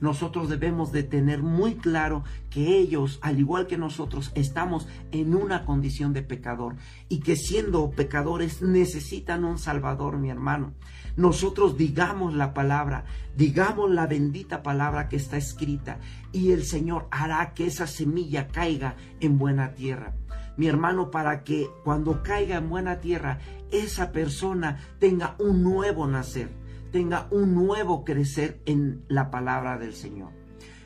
Nosotros 0.00 0.48
debemos 0.48 0.92
de 0.92 1.02
tener 1.02 1.42
muy 1.42 1.74
claro 1.74 2.24
que 2.50 2.78
ellos, 2.78 3.18
al 3.22 3.38
igual 3.38 3.66
que 3.66 3.76
nosotros, 3.76 4.32
estamos 4.34 4.88
en 5.10 5.34
una 5.34 5.64
condición 5.64 6.12
de 6.12 6.22
pecador 6.22 6.76
y 7.08 7.20
que 7.20 7.36
siendo 7.36 7.90
pecadores 7.90 8.62
necesitan 8.62 9.44
un 9.44 9.58
Salvador, 9.58 10.18
mi 10.18 10.30
hermano 10.30 10.74
nosotros 11.16 11.76
digamos 11.76 12.34
la 12.34 12.54
palabra, 12.54 13.04
digamos 13.36 13.90
la 13.90 14.06
bendita 14.06 14.62
palabra 14.62 15.08
que 15.08 15.16
está 15.16 15.36
escrita 15.36 15.98
y 16.32 16.52
el 16.52 16.64
Señor 16.64 17.06
hará 17.10 17.52
que 17.52 17.66
esa 17.66 17.86
semilla 17.86 18.48
caiga 18.48 18.96
en 19.20 19.38
buena 19.38 19.74
tierra. 19.74 20.14
Mi 20.56 20.66
hermano, 20.68 21.10
para 21.10 21.44
que 21.44 21.68
cuando 21.84 22.22
caiga 22.22 22.56
en 22.56 22.68
buena 22.68 23.00
tierra, 23.00 23.38
esa 23.70 24.12
persona 24.12 24.78
tenga 24.98 25.34
un 25.38 25.62
nuevo 25.62 26.06
nacer, 26.06 26.50
tenga 26.92 27.26
un 27.30 27.54
nuevo 27.54 28.04
crecer 28.04 28.60
en 28.66 29.04
la 29.08 29.30
palabra 29.30 29.78
del 29.78 29.94
Señor. 29.94 30.30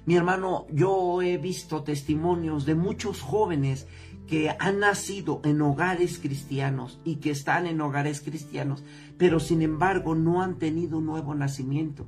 Mi 0.07 0.15
hermano, 0.15 0.67
yo 0.73 1.21
he 1.21 1.37
visto 1.37 1.83
testimonios 1.83 2.65
de 2.65 2.77
muchos 2.77 3.21
jóvenes 3.21 3.89
que 4.27 4.55
han 4.59 4.79
nacido 4.81 5.41
en 5.45 5.61
hogares 5.61 6.19
cristianos 6.19 7.01
y 7.05 7.17
que 7.17 7.31
están 7.31 7.67
en 7.67 7.81
hogares 7.81 8.21
cristianos, 8.21 8.85
pero 9.19 9.41
sin 9.41 9.63
embargo 9.63 10.15
no 10.15 10.43
han 10.43 10.59
tenido 10.59 10.99
un 10.99 11.07
nuevo 11.07 11.35
nacimiento. 11.35 12.07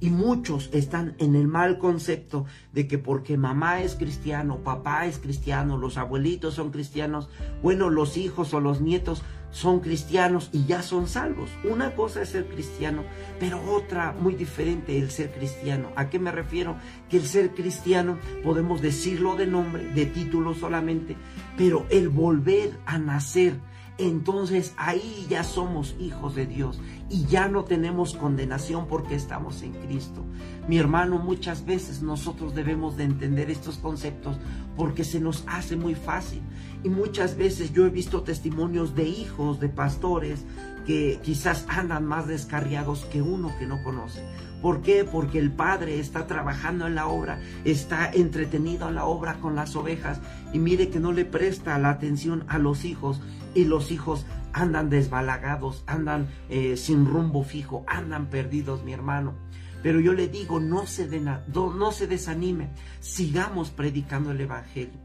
Y 0.00 0.10
muchos 0.10 0.68
están 0.72 1.14
en 1.18 1.34
el 1.34 1.48
mal 1.48 1.78
concepto 1.78 2.44
de 2.72 2.86
que 2.86 2.98
porque 2.98 3.36
mamá 3.36 3.80
es 3.80 3.94
cristiano, 3.94 4.58
papá 4.58 5.06
es 5.06 5.18
cristiano, 5.18 5.78
los 5.78 5.96
abuelitos 5.96 6.54
son 6.54 6.70
cristianos, 6.70 7.30
bueno, 7.62 7.88
los 7.90 8.16
hijos 8.16 8.52
o 8.52 8.60
los 8.60 8.80
nietos 8.80 9.22
son 9.54 9.78
cristianos 9.78 10.50
y 10.52 10.66
ya 10.66 10.82
son 10.82 11.06
salvos. 11.06 11.48
Una 11.62 11.94
cosa 11.94 12.22
es 12.22 12.30
ser 12.30 12.48
cristiano, 12.48 13.04
pero 13.38 13.62
otra 13.72 14.12
muy 14.12 14.34
diferente 14.34 14.98
el 14.98 15.10
ser 15.10 15.32
cristiano. 15.32 15.90
¿A 15.94 16.10
qué 16.10 16.18
me 16.18 16.32
refiero? 16.32 16.76
Que 17.08 17.18
el 17.18 17.24
ser 17.24 17.54
cristiano 17.54 18.18
podemos 18.42 18.82
decirlo 18.82 19.36
de 19.36 19.46
nombre, 19.46 19.84
de 19.84 20.06
título 20.06 20.54
solamente, 20.54 21.16
pero 21.56 21.86
el 21.88 22.08
volver 22.08 22.72
a 22.84 22.98
nacer, 22.98 23.54
entonces 23.96 24.74
ahí 24.76 25.26
ya 25.28 25.44
somos 25.44 25.94
hijos 26.00 26.34
de 26.34 26.46
Dios 26.46 26.80
y 27.08 27.26
ya 27.26 27.48
no 27.48 27.64
tenemos 27.64 28.14
condenación 28.14 28.88
porque 28.88 29.14
estamos 29.14 29.62
en 29.62 29.72
Cristo. 29.72 30.24
Mi 30.66 30.78
hermano, 30.78 31.18
muchas 31.18 31.64
veces 31.64 32.02
nosotros 32.02 32.54
debemos 32.54 32.96
de 32.96 33.04
entender 33.04 33.50
estos 33.50 33.78
conceptos 33.78 34.36
porque 34.76 35.04
se 35.04 35.20
nos 35.20 35.44
hace 35.46 35.76
muy 35.76 35.94
fácil. 35.94 36.42
Y 36.82 36.88
muchas 36.88 37.36
veces 37.36 37.72
yo 37.72 37.86
he 37.86 37.90
visto 37.90 38.22
testimonios 38.22 38.94
de 38.94 39.04
hijos, 39.04 39.60
de 39.60 39.68
pastores, 39.68 40.44
que 40.86 41.18
quizás 41.22 41.64
andan 41.68 42.04
más 42.04 42.26
descarriados 42.26 43.04
que 43.06 43.22
uno 43.22 43.54
que 43.58 43.66
no 43.66 43.82
conoce. 43.82 44.22
¿Por 44.60 44.80
qué? 44.80 45.04
Porque 45.04 45.38
el 45.38 45.52
padre 45.52 46.00
está 46.00 46.26
trabajando 46.26 46.86
en 46.86 46.94
la 46.94 47.06
obra, 47.06 47.38
está 47.64 48.10
entretenido 48.10 48.88
en 48.88 48.94
la 48.94 49.04
obra 49.04 49.34
con 49.34 49.54
las 49.54 49.76
ovejas 49.76 50.20
y 50.52 50.58
mire 50.58 50.88
que 50.88 51.00
no 51.00 51.12
le 51.12 51.24
presta 51.24 51.78
la 51.78 51.90
atención 51.90 52.44
a 52.48 52.58
los 52.58 52.84
hijos 52.84 53.20
y 53.54 53.64
los 53.64 53.90
hijos 53.90 54.26
andan 54.52 54.90
desbalagados, 54.90 55.84
andan 55.86 56.28
eh, 56.48 56.76
sin 56.76 57.06
rumbo 57.06 57.44
fijo, 57.44 57.84
andan 57.86 58.26
perdidos, 58.30 58.84
mi 58.84 58.92
hermano. 58.92 59.34
Pero 59.82 60.00
yo 60.00 60.12
le 60.12 60.28
digo, 60.28 60.60
no 60.60 60.86
se, 60.86 61.08
no 61.52 61.92
se 61.92 62.06
desanime, 62.06 62.70
sigamos 63.00 63.70
predicando 63.70 64.30
el 64.30 64.40
Evangelio. 64.40 64.98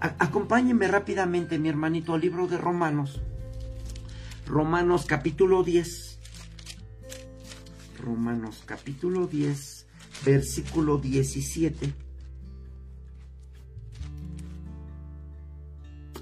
acompáñenme 0.00 0.88
rápidamente, 0.88 1.58
mi 1.58 1.68
hermanito, 1.68 2.14
al 2.14 2.22
libro 2.22 2.46
de 2.46 2.56
Romanos. 2.56 3.20
Romanos 4.46 5.04
capítulo 5.06 5.62
10. 5.62 6.18
Romanos 8.02 8.62
capítulo 8.66 9.26
10, 9.26 9.86
versículo 10.24 10.98
17. 10.98 12.03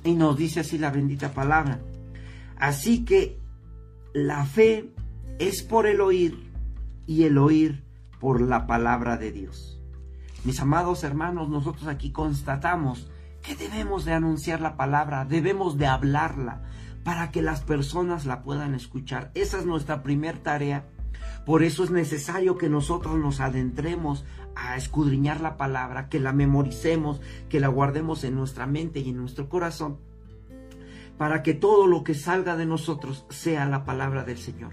Y 0.04 0.14
nos 0.14 0.36
dice 0.36 0.60
así 0.60 0.78
la 0.78 0.90
bendita 0.90 1.32
palabra. 1.32 1.80
Así 2.56 3.04
que 3.04 3.40
la 4.14 4.44
fe 4.44 4.92
es 5.38 5.62
por 5.62 5.86
el 5.86 6.00
oír 6.00 6.50
y 7.06 7.24
el 7.24 7.38
oír 7.38 7.84
por 8.20 8.40
la 8.40 8.66
palabra 8.66 9.16
de 9.16 9.32
Dios. 9.32 9.80
Mis 10.44 10.60
amados 10.60 11.04
hermanos, 11.04 11.48
nosotros 11.48 11.86
aquí 11.86 12.10
constatamos 12.10 13.10
que 13.42 13.56
debemos 13.56 14.04
de 14.04 14.12
anunciar 14.12 14.60
la 14.60 14.76
palabra, 14.76 15.24
debemos 15.24 15.76
de 15.76 15.86
hablarla 15.86 16.62
para 17.04 17.30
que 17.30 17.42
las 17.42 17.62
personas 17.62 18.26
la 18.26 18.42
puedan 18.42 18.74
escuchar. 18.74 19.30
Esa 19.34 19.58
es 19.58 19.66
nuestra 19.66 20.02
primera 20.02 20.42
tarea. 20.42 20.86
Por 21.44 21.62
eso 21.62 21.82
es 21.82 21.90
necesario 21.90 22.56
que 22.56 22.68
nosotros 22.68 23.18
nos 23.18 23.40
adentremos 23.40 24.24
a 24.54 24.76
escudriñar 24.76 25.40
la 25.40 25.56
palabra, 25.56 26.08
que 26.08 26.20
la 26.20 26.32
memoricemos, 26.32 27.20
que 27.48 27.60
la 27.60 27.68
guardemos 27.68 28.22
en 28.24 28.36
nuestra 28.36 28.66
mente 28.66 29.00
y 29.00 29.10
en 29.10 29.16
nuestro 29.16 29.48
corazón, 29.48 29.98
para 31.18 31.42
que 31.42 31.54
todo 31.54 31.86
lo 31.86 32.04
que 32.04 32.14
salga 32.14 32.56
de 32.56 32.66
nosotros 32.66 33.26
sea 33.28 33.66
la 33.66 33.84
palabra 33.84 34.24
del 34.24 34.38
Señor. 34.38 34.72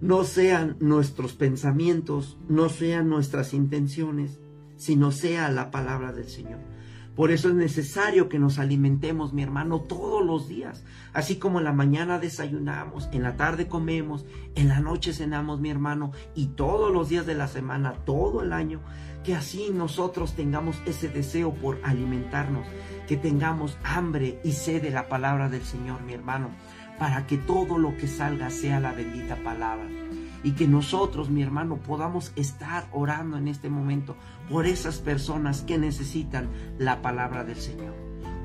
no 0.00 0.24
sean 0.24 0.76
nuestros 0.80 1.34
pensamientos, 1.34 2.36
no 2.48 2.68
sean 2.68 3.08
nuestras 3.08 3.54
intenciones, 3.54 4.40
sino 4.76 5.12
sea 5.12 5.48
la 5.48 5.70
palabra 5.70 6.12
del 6.12 6.28
Señor. 6.28 6.71
Por 7.14 7.30
eso 7.30 7.48
es 7.48 7.54
necesario 7.54 8.28
que 8.28 8.38
nos 8.38 8.58
alimentemos, 8.58 9.34
mi 9.34 9.42
hermano, 9.42 9.80
todos 9.80 10.24
los 10.24 10.48
días. 10.48 10.82
Así 11.12 11.36
como 11.36 11.58
en 11.58 11.64
la 11.64 11.72
mañana 11.72 12.18
desayunamos, 12.18 13.08
en 13.12 13.22
la 13.22 13.36
tarde 13.36 13.68
comemos, 13.68 14.24
en 14.54 14.68
la 14.68 14.80
noche 14.80 15.12
cenamos, 15.12 15.60
mi 15.60 15.70
hermano, 15.70 16.12
y 16.34 16.46
todos 16.46 16.92
los 16.92 17.10
días 17.10 17.26
de 17.26 17.34
la 17.34 17.48
semana, 17.48 17.92
todo 18.06 18.42
el 18.42 18.52
año, 18.52 18.80
que 19.24 19.34
así 19.34 19.70
nosotros 19.72 20.34
tengamos 20.34 20.76
ese 20.86 21.08
deseo 21.08 21.52
por 21.52 21.80
alimentarnos, 21.84 22.66
que 23.06 23.18
tengamos 23.18 23.76
hambre 23.84 24.40
y 24.42 24.52
sed 24.52 24.80
de 24.80 24.90
la 24.90 25.08
palabra 25.08 25.50
del 25.50 25.62
Señor, 25.62 26.02
mi 26.02 26.14
hermano, 26.14 26.50
para 26.98 27.26
que 27.26 27.36
todo 27.36 27.78
lo 27.78 27.96
que 27.96 28.08
salga 28.08 28.48
sea 28.48 28.80
la 28.80 28.92
bendita 28.92 29.36
palabra 29.36 30.01
y 30.42 30.52
que 30.52 30.66
nosotros, 30.66 31.30
mi 31.30 31.42
hermano, 31.42 31.76
podamos 31.76 32.32
estar 32.36 32.88
orando 32.92 33.36
en 33.36 33.48
este 33.48 33.68
momento 33.68 34.16
por 34.50 34.66
esas 34.66 34.98
personas 34.98 35.62
que 35.62 35.78
necesitan 35.78 36.48
la 36.78 37.02
palabra 37.02 37.44
del 37.44 37.56
Señor. 37.56 37.94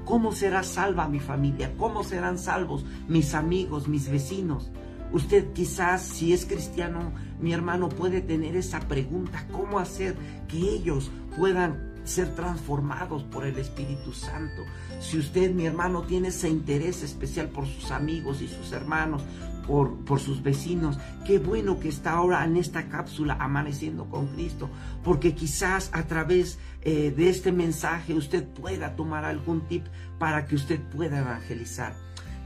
¿Cómo 0.05 0.31
será 0.31 0.63
salva 0.63 1.09
mi 1.09 1.19
familia? 1.19 1.73
¿Cómo 1.77 2.03
serán 2.03 2.37
salvos 2.37 2.85
mis 3.07 3.33
amigos, 3.33 3.87
mis 3.87 4.09
vecinos? 4.09 4.71
Usted 5.11 5.51
quizás, 5.53 6.01
si 6.01 6.33
es 6.33 6.45
cristiano, 6.45 7.11
mi 7.39 7.53
hermano, 7.53 7.89
puede 7.89 8.21
tener 8.21 8.55
esa 8.55 8.79
pregunta, 8.81 9.45
¿cómo 9.51 9.79
hacer 9.79 10.15
que 10.47 10.57
ellos 10.57 11.11
puedan 11.37 11.86
ser 12.07 12.33
transformados 12.35 13.23
por 13.23 13.45
el 13.45 13.57
Espíritu 13.57 14.13
Santo. 14.13 14.63
Si 14.99 15.17
usted, 15.17 15.53
mi 15.53 15.65
hermano, 15.65 16.03
tiene 16.03 16.29
ese 16.29 16.49
interés 16.49 17.03
especial 17.03 17.49
por 17.49 17.67
sus 17.67 17.91
amigos 17.91 18.41
y 18.41 18.47
sus 18.47 18.71
hermanos, 18.71 19.23
por, 19.67 20.19
sus 20.19 20.41
vecinos. 20.41 20.97
Qué 21.25 21.39
bueno 21.39 21.79
que 21.79 21.89
está 21.89 22.13
ahora 22.13 22.43
en 22.45 22.55
esta 22.55 22.87
cápsula 22.87 23.37
amaneciendo 23.39 24.05
con 24.05 24.27
Cristo, 24.27 24.69
porque 25.03 25.35
quizás 25.35 25.89
a 25.93 26.03
través 26.03 26.57
eh, 26.81 27.13
de 27.15 27.29
este 27.29 27.51
mensaje 27.51 28.13
usted 28.13 28.45
pueda 28.45 28.95
tomar 28.95 29.25
algún 29.25 29.61
tip 29.67 29.85
para 30.17 30.45
que 30.45 30.55
usted 30.55 30.79
pueda 30.79 31.19
evangelizar. 31.19 31.93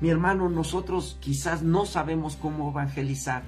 Mi 0.02 0.10
hermano, 0.10 0.50
nosotros 0.50 1.18
quizás 1.22 1.62
no 1.62 1.86
sabemos 1.86 2.36
cómo 2.36 2.72
evangelizar. 2.72 3.44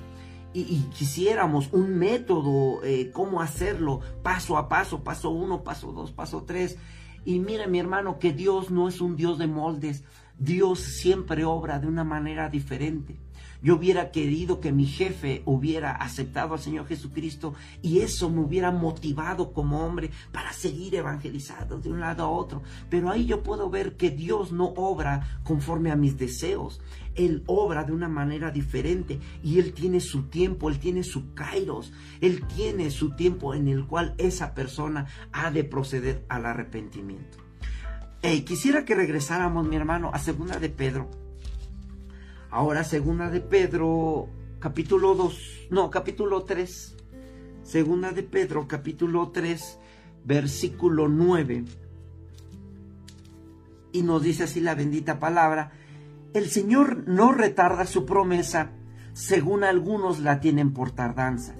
Y, 0.53 0.83
quisiéramos 0.95 1.69
un 1.71 1.97
método, 1.97 2.83
eh, 2.83 3.09
cómo 3.11 3.41
hacerlo, 3.41 4.01
paso 4.21 4.57
a 4.57 4.69
paso, 4.69 5.03
paso 5.03 5.31
uno, 5.31 5.63
paso 5.63 5.91
dos, 5.91 6.11
paso 6.11 6.43
tres. 6.43 6.77
Y 7.25 7.39
mire 7.39 7.67
mi 7.67 7.79
hermano, 7.79 8.19
que 8.19 8.33
Dios 8.33 8.69
no 8.69 8.87
es 8.87 9.01
un 9.01 9.15
Dios 9.15 9.39
de 9.39 9.47
moldes, 9.47 10.03
Dios 10.37 10.79
siempre 10.79 11.45
obra 11.45 11.79
de 11.79 11.87
una 11.87 12.03
manera 12.03 12.49
diferente. 12.49 13.22
Yo 13.63 13.75
hubiera 13.75 14.11
querido 14.11 14.59
que 14.59 14.73
mi 14.73 14.85
jefe 14.85 15.41
hubiera 15.45 15.91
aceptado 15.91 16.53
al 16.53 16.59
Señor 16.59 16.85
Jesucristo 16.85 17.53
y 17.81 17.99
eso 17.99 18.29
me 18.29 18.41
hubiera 18.41 18.71
motivado 18.71 19.53
como 19.53 19.85
hombre 19.85 20.11
para 20.33 20.51
seguir 20.51 20.95
evangelizando 20.95 21.79
de 21.79 21.89
un 21.89 22.01
lado 22.01 22.23
a 22.23 22.29
otro. 22.29 22.61
Pero 22.89 23.09
ahí 23.09 23.25
yo 23.25 23.41
puedo 23.41 23.69
ver 23.69 23.95
que 23.95 24.11
Dios 24.11 24.51
no 24.51 24.65
obra 24.75 25.39
conforme 25.45 25.91
a 25.91 25.95
mis 25.95 26.17
deseos. 26.17 26.81
Él 27.15 27.43
obra 27.45 27.85
de 27.85 27.93
una 27.93 28.09
manera 28.09 28.51
diferente 28.51 29.19
y 29.41 29.59
Él 29.59 29.73
tiene 29.73 30.01
su 30.01 30.23
tiempo, 30.23 30.69
Él 30.69 30.79
tiene 30.79 31.03
su 31.03 31.33
kairos, 31.33 31.93
Él 32.19 32.45
tiene 32.47 32.91
su 32.91 33.11
tiempo 33.11 33.53
en 33.53 33.69
el 33.69 33.87
cual 33.87 34.13
esa 34.17 34.53
persona 34.53 35.05
ha 35.31 35.51
de 35.51 35.63
proceder 35.63 36.25
al 36.27 36.45
arrepentimiento. 36.45 37.37
quisiera 38.45 38.83
que 38.83 38.95
regresáramos, 38.95 39.65
mi 39.65 39.77
hermano, 39.77 40.11
a 40.11 40.19
segunda 40.19 40.59
de 40.59 40.67
Pedro 40.69 41.22
Ahora 42.53 42.83
segunda 42.83 43.31
de 43.31 43.41
Pedro, 43.41 44.29
capítulo 44.59 45.15
2, 45.15 45.69
no, 45.71 45.89
capítulo 45.89 46.43
3. 46.43 46.95
Segunda 47.63 48.11
de 48.11 48.21
Pedro, 48.21 48.67
capítulo 48.67 49.31
3, 49.31 49.79
versículo 50.23 51.07
9. 51.07 51.65
Y 53.91 54.03
nos 54.03 54.21
dice 54.21 54.43
así 54.43 54.61
la 54.61 54.75
bendita 54.75 55.19
palabra, 55.19 55.71
el 56.35 56.47
Señor 56.47 57.07
no 57.07 57.31
retarda 57.31 57.87
su 57.87 58.05
promesa, 58.05 58.69
según 59.13 59.63
algunos 59.63 60.19
la 60.19 60.39
tienen 60.39 60.73
por 60.73 60.91
tardanza, 60.91 61.55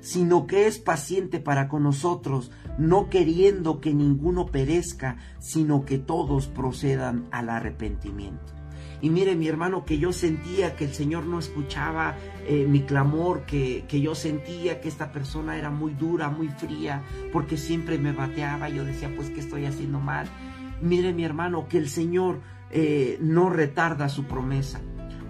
sino 0.00 0.46
que 0.46 0.66
es 0.66 0.78
paciente 0.78 1.40
para 1.40 1.68
con 1.68 1.84
nosotros, 1.84 2.50
no 2.76 3.08
queriendo 3.08 3.80
que 3.80 3.94
ninguno 3.94 4.44
perezca, 4.44 5.16
sino 5.38 5.86
que 5.86 5.96
todos 5.96 6.48
procedan 6.48 7.28
al 7.30 7.48
arrepentimiento. 7.48 8.57
Y 9.00 9.10
mire 9.10 9.36
mi 9.36 9.46
hermano 9.46 9.84
que 9.84 9.98
yo 9.98 10.12
sentía 10.12 10.74
que 10.74 10.84
el 10.84 10.92
Señor 10.92 11.24
no 11.24 11.38
escuchaba 11.38 12.16
eh, 12.46 12.66
mi 12.68 12.82
clamor, 12.82 13.44
que, 13.46 13.84
que, 13.86 14.00
yo 14.00 14.14
sentía 14.14 14.80
que 14.80 14.88
esta 14.88 15.12
persona 15.12 15.56
era 15.56 15.70
muy 15.70 15.94
dura, 15.94 16.30
muy 16.30 16.48
fría, 16.48 17.02
porque 17.32 17.56
siempre 17.56 17.98
me 17.98 18.12
bateaba. 18.12 18.68
Yo 18.68 18.84
decía, 18.84 19.12
pues, 19.14 19.30
¿qué 19.30 19.40
estoy 19.40 19.66
haciendo 19.66 20.00
mal? 20.00 20.28
Mire 20.80 21.12
mi 21.12 21.24
hermano 21.24 21.68
que 21.68 21.78
el 21.78 21.88
Señor 21.88 22.40
eh, 22.70 23.18
no 23.20 23.50
retarda 23.50 24.08
su 24.08 24.24
promesa. 24.24 24.80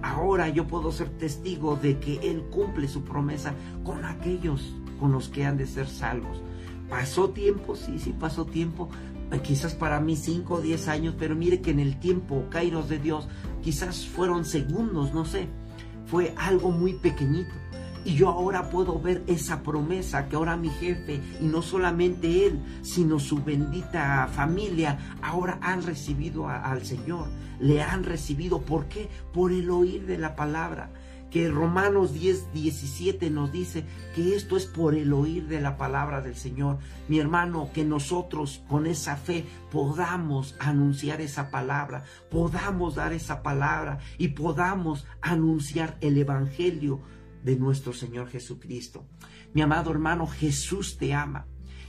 Ahora 0.02 0.48
yo 0.48 0.66
puedo 0.66 0.92
ser 0.92 1.09
testigo 1.11 1.76
de 1.76 1.98
que 1.98 2.18
Él 2.31 2.44
cumple 2.50 2.88
su 2.88 3.04
promesa 3.04 3.54
con 3.85 4.04
aquellos 4.04 4.74
con 4.98 5.12
los 5.12 5.28
que 5.28 5.44
han 5.44 5.57
de 5.57 5.66
ser 5.66 5.87
salvos. 5.87 6.42
Pasó 6.88 7.31
tiempo, 7.31 7.76
sí, 7.76 7.98
sí 7.98 8.14
pasó 8.18 8.46
tiempo, 8.46 8.88
eh, 9.31 9.40
quizás 9.40 9.74
para 9.74 10.00
mí 10.00 10.16
5 10.16 10.54
o 10.54 10.61
10 10.61 10.88
años, 10.88 11.14
pero 11.18 11.37
mire 11.37 11.61
que 11.61 11.70
en 11.70 11.81
el 11.81 12.00
tiempo, 12.00 12.46
Kairos 12.50 12.88
de 12.88 12.98
Dios, 12.98 13.28
quizás 13.68 14.07
fueron 14.07 14.46
segundos, 14.46 15.12
no 15.12 15.26
sé, 15.26 15.46
fue 16.07 16.33
algo 16.38 16.70
muy 16.70 16.94
pequeñito. 16.94 17.52
Y 18.02 18.14
yo 18.14 18.31
ahora 18.31 18.70
puedo 18.70 18.98
ver 18.98 19.22
esa 19.26 19.62
promesa 19.62 20.26
que 20.26 20.37
ahora 20.37 20.57
mi 20.57 20.70
jefe, 20.70 21.20
y 21.38 21.44
no 21.44 21.61
solamente 21.61 22.46
él, 22.46 22.62
sino 22.81 23.18
su 23.18 23.44
bendita 23.44 24.26
familia, 24.33 25.18
ahora 25.20 25.59
han 25.61 25.83
recibido 25.83 26.48
al 26.48 26.83
Señor. 26.87 27.28
Le 27.61 27.83
han 27.83 28.04
recibido. 28.04 28.62
¿Por 28.62 28.87
qué? 28.87 29.11
Por 29.35 29.52
el 29.52 29.68
oír 29.68 30.07
de 30.07 30.16
la 30.16 30.35
palabra 30.35 30.90
que 31.30 31.48
Romanos 31.50 32.14
10, 32.14 32.52
17 32.52 33.30
nos 33.30 33.52
dice 33.52 33.84
que 34.14 34.34
esto 34.34 34.56
es 34.56 34.66
por 34.66 34.94
el 34.94 35.12
oír 35.12 35.46
de 35.46 35.60
la 35.60 35.76
palabra 35.76 36.20
del 36.20 36.36
Señor. 36.36 36.78
Mi 37.08 37.18
hermano, 37.18 37.70
que 37.72 37.84
nosotros 37.84 38.62
con 38.68 38.86
esa 38.86 39.16
fe 39.16 39.44
podamos 39.70 40.56
anunciar 40.58 41.20
esa 41.20 41.50
palabra, 41.50 42.04
podamos 42.30 42.94
dar 42.94 43.12
esa 43.12 43.42
palabra 43.42 43.98
y 44.16 44.28
podamos 44.28 45.06
anunciar 45.20 45.98
el 46.00 46.16
Evangelio 46.16 47.00
de 47.44 47.56
nuestro 47.56 47.92
Señor 47.92 48.28
Jesucristo. 48.28 49.06
Mi 49.52 49.62
amado 49.62 49.90
hermano, 49.90 50.26
Jesús 50.26 50.98
te 50.98 51.14
ama. 51.14 51.46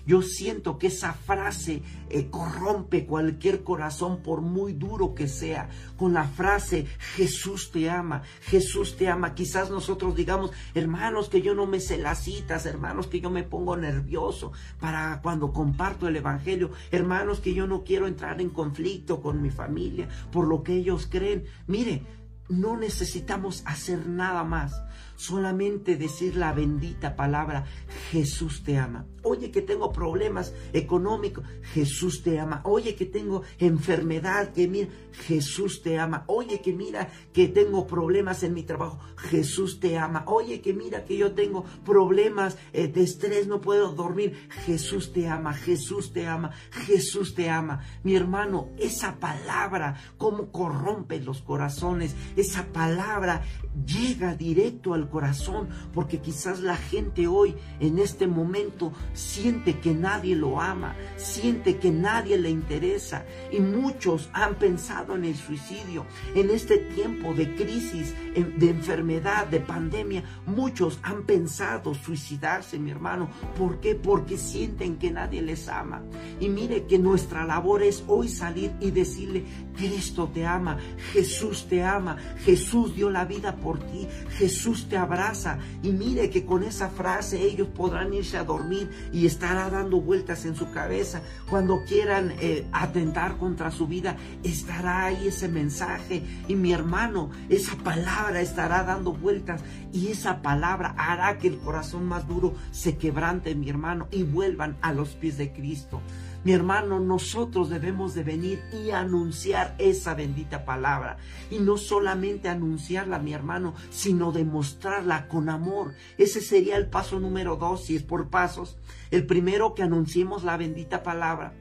Yo 0.09 0.23
siento 0.23 0.79
que 0.79 0.87
esa 0.87 1.13
frase 1.13 1.83
eh, 2.09 2.31
corrompe 2.31 3.05
cualquier 3.05 3.63
corazón 3.63 4.23
por 4.23 4.41
muy 4.41 4.73
duro 4.73 5.13
que 5.13 5.27
sea. 5.27 5.69
Con 5.97 6.15
la 6.15 6.23
frase 6.23 6.87
Jesús 7.15 7.69
te 7.71 7.91
ama, 7.91 8.23
Jesús 8.41 8.97
te 8.97 9.07
ama. 9.07 9.35
Quizás 9.35 9.69
nosotros 9.69 10.15
digamos, 10.15 10.49
hermanos, 10.73 11.29
que 11.29 11.43
yo 11.43 11.53
no 11.53 11.67
me 11.67 11.79
sé 11.79 11.99
las 11.99 12.23
citas, 12.23 12.65
hermanos, 12.65 13.05
que 13.05 13.21
yo 13.21 13.29
me 13.29 13.43
pongo 13.43 13.77
nervioso 13.77 14.51
para 14.79 15.21
cuando 15.21 15.53
comparto 15.53 16.07
el 16.07 16.15
Evangelio, 16.15 16.71
hermanos, 16.89 17.39
que 17.39 17.53
yo 17.53 17.67
no 17.67 17.83
quiero 17.83 18.07
entrar 18.07 18.41
en 18.41 18.49
conflicto 18.49 19.21
con 19.21 19.43
mi 19.43 19.51
familia 19.51 20.09
por 20.31 20.47
lo 20.47 20.63
que 20.63 20.73
ellos 20.73 21.07
creen. 21.07 21.45
Mire, 21.67 22.01
no 22.47 22.77
necesitamos 22.77 23.61
hacer 23.67 24.07
nada 24.07 24.43
más 24.43 24.81
solamente 25.19 25.97
decir 25.97 26.37
la 26.37 26.53
bendita 26.53 27.17
palabra, 27.17 27.65
Jesús 28.09 28.63
te 28.63 28.77
ama. 28.77 29.05
Oye 29.21 29.51
que 29.51 29.61
tengo 29.61 29.91
problemas 29.91 30.53
económicos, 30.71 31.43
Jesús 31.73 32.23
te 32.23 32.39
ama. 32.39 32.61
Oye 32.63 32.95
que 32.95 33.05
tengo 33.05 33.43
enfermedad, 33.57 34.53
que 34.53 34.69
mira, 34.69 34.89
Jesús 35.11 35.81
te 35.81 35.99
ama. 35.99 36.23
Oye 36.27 36.61
que 36.61 36.71
mira 36.71 37.09
que 37.33 37.49
tengo 37.49 37.85
problemas 37.85 38.43
en 38.43 38.53
mi 38.53 38.63
trabajo, 38.63 38.97
Jesús 39.17 39.81
te 39.81 39.97
ama. 39.97 40.23
Oye 40.25 40.61
que 40.61 40.73
mira 40.73 41.03
que 41.03 41.17
yo 41.17 41.33
tengo 41.33 41.65
problemas 41.83 42.57
eh, 42.71 42.87
de 42.87 43.03
estrés, 43.03 43.45
no 43.45 43.59
puedo 43.59 43.91
dormir, 43.91 44.47
Jesús 44.65 45.11
te 45.11 45.27
ama, 45.27 45.53
Jesús 45.53 46.13
te 46.13 46.27
ama, 46.27 46.51
Jesús 46.71 47.35
te 47.35 47.49
ama. 47.49 47.81
Mi 48.03 48.15
hermano, 48.15 48.69
esa 48.77 49.19
palabra, 49.19 49.97
cómo 50.17 50.49
corrompe 50.49 51.19
los 51.19 51.41
corazones, 51.41 52.15
esa 52.37 52.71
palabra 52.71 53.43
llega 53.85 54.33
directo 54.33 54.93
al 54.93 55.08
corazón, 55.09 55.69
porque 55.93 56.19
quizás 56.19 56.61
la 56.61 56.77
gente 56.77 57.27
hoy, 57.27 57.55
en 57.79 57.99
este 57.99 58.27
momento, 58.27 58.93
siente 59.13 59.79
que 59.79 59.93
nadie 59.93 60.35
lo 60.35 60.61
ama, 60.61 60.95
siente 61.17 61.77
que 61.77 61.91
nadie 61.91 62.37
le 62.37 62.49
interesa, 62.49 63.25
y 63.51 63.59
muchos 63.59 64.29
han 64.33 64.55
pensado 64.55 65.15
en 65.15 65.25
el 65.25 65.35
suicidio. 65.35 66.05
En 66.35 66.49
este 66.49 66.77
tiempo 66.77 67.33
de 67.33 67.55
crisis, 67.55 68.13
de 68.33 68.69
enfermedad, 68.69 69.47
de 69.47 69.59
pandemia, 69.59 70.23
muchos 70.45 70.99
han 71.03 71.23
pensado 71.23 71.93
suicidarse, 71.93 72.79
mi 72.79 72.91
hermano. 72.91 73.29
¿Por 73.57 73.79
qué? 73.79 73.95
Porque 73.95 74.37
sienten 74.37 74.97
que 74.97 75.11
nadie 75.11 75.41
les 75.41 75.67
ama. 75.67 76.03
Y 76.39 76.49
mire 76.49 76.85
que 76.85 76.99
nuestra 76.99 77.45
labor 77.45 77.83
es 77.83 78.03
hoy 78.07 78.27
salir 78.27 78.71
y 78.79 78.91
decirle, 78.91 79.43
Cristo 79.75 80.29
te 80.33 80.45
ama, 80.45 80.77
Jesús 81.13 81.67
te 81.67 81.83
ama, 81.83 82.17
Jesús 82.43 82.95
dio 82.95 83.09
la 83.09 83.25
vida 83.25 83.55
por 83.55 83.79
ti, 83.79 84.07
Jesús 84.37 84.87
te 84.89 84.97
abraza 84.99 85.57
y 85.81 85.91
mire 85.91 86.29
que 86.29 86.45
con 86.45 86.63
esa 86.63 86.89
frase 86.89 87.41
ellos 87.41 87.67
podrán 87.67 88.13
irse 88.13 88.37
a 88.37 88.43
dormir 88.43 88.89
y 89.11 89.25
estará 89.25 89.69
dando 89.69 90.01
vueltas 90.01 90.45
en 90.45 90.55
su 90.55 90.71
cabeza. 90.71 91.21
Cuando 91.49 91.83
quieran 91.85 92.33
eh, 92.39 92.67
atentar 92.71 93.37
contra 93.37 93.71
su 93.71 93.87
vida, 93.87 94.17
estará 94.43 95.05
ahí 95.05 95.27
ese 95.27 95.47
mensaje 95.47 96.23
y 96.47 96.55
mi 96.55 96.73
hermano, 96.73 97.29
esa 97.49 97.75
palabra 97.77 98.41
estará 98.41 98.83
dando 98.83 99.13
vueltas 99.13 99.61
y 99.91 100.07
esa 100.07 100.41
palabra 100.41 100.93
hará 100.97 101.37
que 101.37 101.47
el 101.47 101.57
corazón 101.59 102.05
más 102.05 102.27
duro 102.27 102.53
se 102.71 102.97
quebrante, 102.97 103.55
mi 103.55 103.69
hermano, 103.69 104.07
y 104.11 104.23
vuelvan 104.23 104.77
a 104.81 104.93
los 104.93 105.09
pies 105.09 105.37
de 105.37 105.51
Cristo. 105.51 106.01
Mi 106.45 106.53
hermano, 106.53 107.01
nosotros 107.01 107.69
debemos 107.69 108.15
de 108.15 108.23
venir 108.23 108.63
y 108.71 108.91
anunciar 108.91 109.75
esa 109.77 110.15
bendita 110.15 110.63
palabra. 110.63 111.17
Y 111.51 111.59
no 111.59 111.77
solamente 111.77 112.47
anunciarla, 112.47 113.19
mi 113.19 113.33
hermano, 113.33 113.73
sino 113.89 114.31
demostrarla 114.31 115.27
con 115.27 115.49
amor. 115.49 115.95
Ese 116.17 116.39
sería 116.39 116.77
el 116.77 116.87
paso 116.89 117.19
número 117.19 117.57
dos, 117.57 117.85
si 117.85 117.97
es 117.97 118.03
por 118.03 118.29
pasos. 118.29 118.77
El 119.11 119.25
primero, 119.25 119.75
que 119.75 119.83
anunciemos 119.83 120.45
la 120.45 120.55
bendita 120.55 121.03
palabra. 121.03 121.53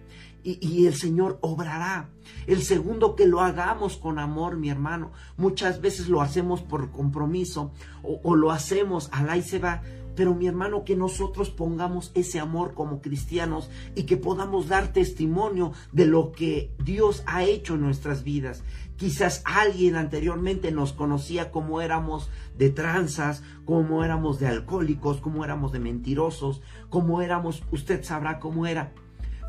Y, 0.45 0.87
el 0.87 0.95
Señor 0.95 1.39
obrará. 1.43 2.09
El 2.47 2.63
segundo, 2.63 3.17
que 3.17 3.27
lo 3.27 3.41
hagamos 3.41 3.97
con 3.99 4.19
amor, 4.19 4.57
mi 4.57 4.71
hermano. 4.71 5.13
Muchas 5.37 5.81
veces 5.81 6.09
lo 6.09 6.23
hacemos 6.23 6.63
por 6.63 6.91
compromiso 6.91 7.73
o, 8.03 8.21
o 8.23 8.37
lo 8.37 8.53
hacemos 8.53 9.11
al 9.13 9.29
ahí 9.29 9.43
se 9.43 9.59
va 9.59 9.83
pero 10.19 10.35
mi 10.35 10.49
hermano, 10.49 10.83
que 10.83 10.97
nosotros 10.97 11.49
pongamos 11.49 12.11
ese 12.17 12.41
amor 12.41 12.75
como 12.75 13.01
cristianos 13.01 13.71
y 13.95 14.03
que 14.03 14.17
podamos 14.17 14.67
dar 14.67 14.93
testimonio 14.93 15.75
de 15.93 16.07
lo 16.07 16.33
que 16.33 16.73
Dios 16.83 17.23
ha 17.27 17.45
hecho 17.45 17.77
en 17.77 17.83
nuestras 17.83 18.25
vidas. 18.25 18.65
Quizás 18.97 19.43
alguien 19.45 19.95
anteriormente 19.95 20.73
nos 20.73 20.93
conocía 20.93 21.53
como 21.53 21.81
éramos 21.81 22.31
de 22.57 22.69
tranzas, 22.71 23.45
como 23.65 24.03
éramos 24.03 24.41
de 24.41 24.49
alcohólicos, 24.49 25.21
como 25.21 25.45
éramos 25.45 25.71
de 25.71 25.79
mentirosos, 25.79 26.63
como 26.91 27.23
éramos, 27.23 27.63
usted 27.71 28.03
sabrá 28.03 28.41
cómo 28.41 28.67
era. 28.67 28.93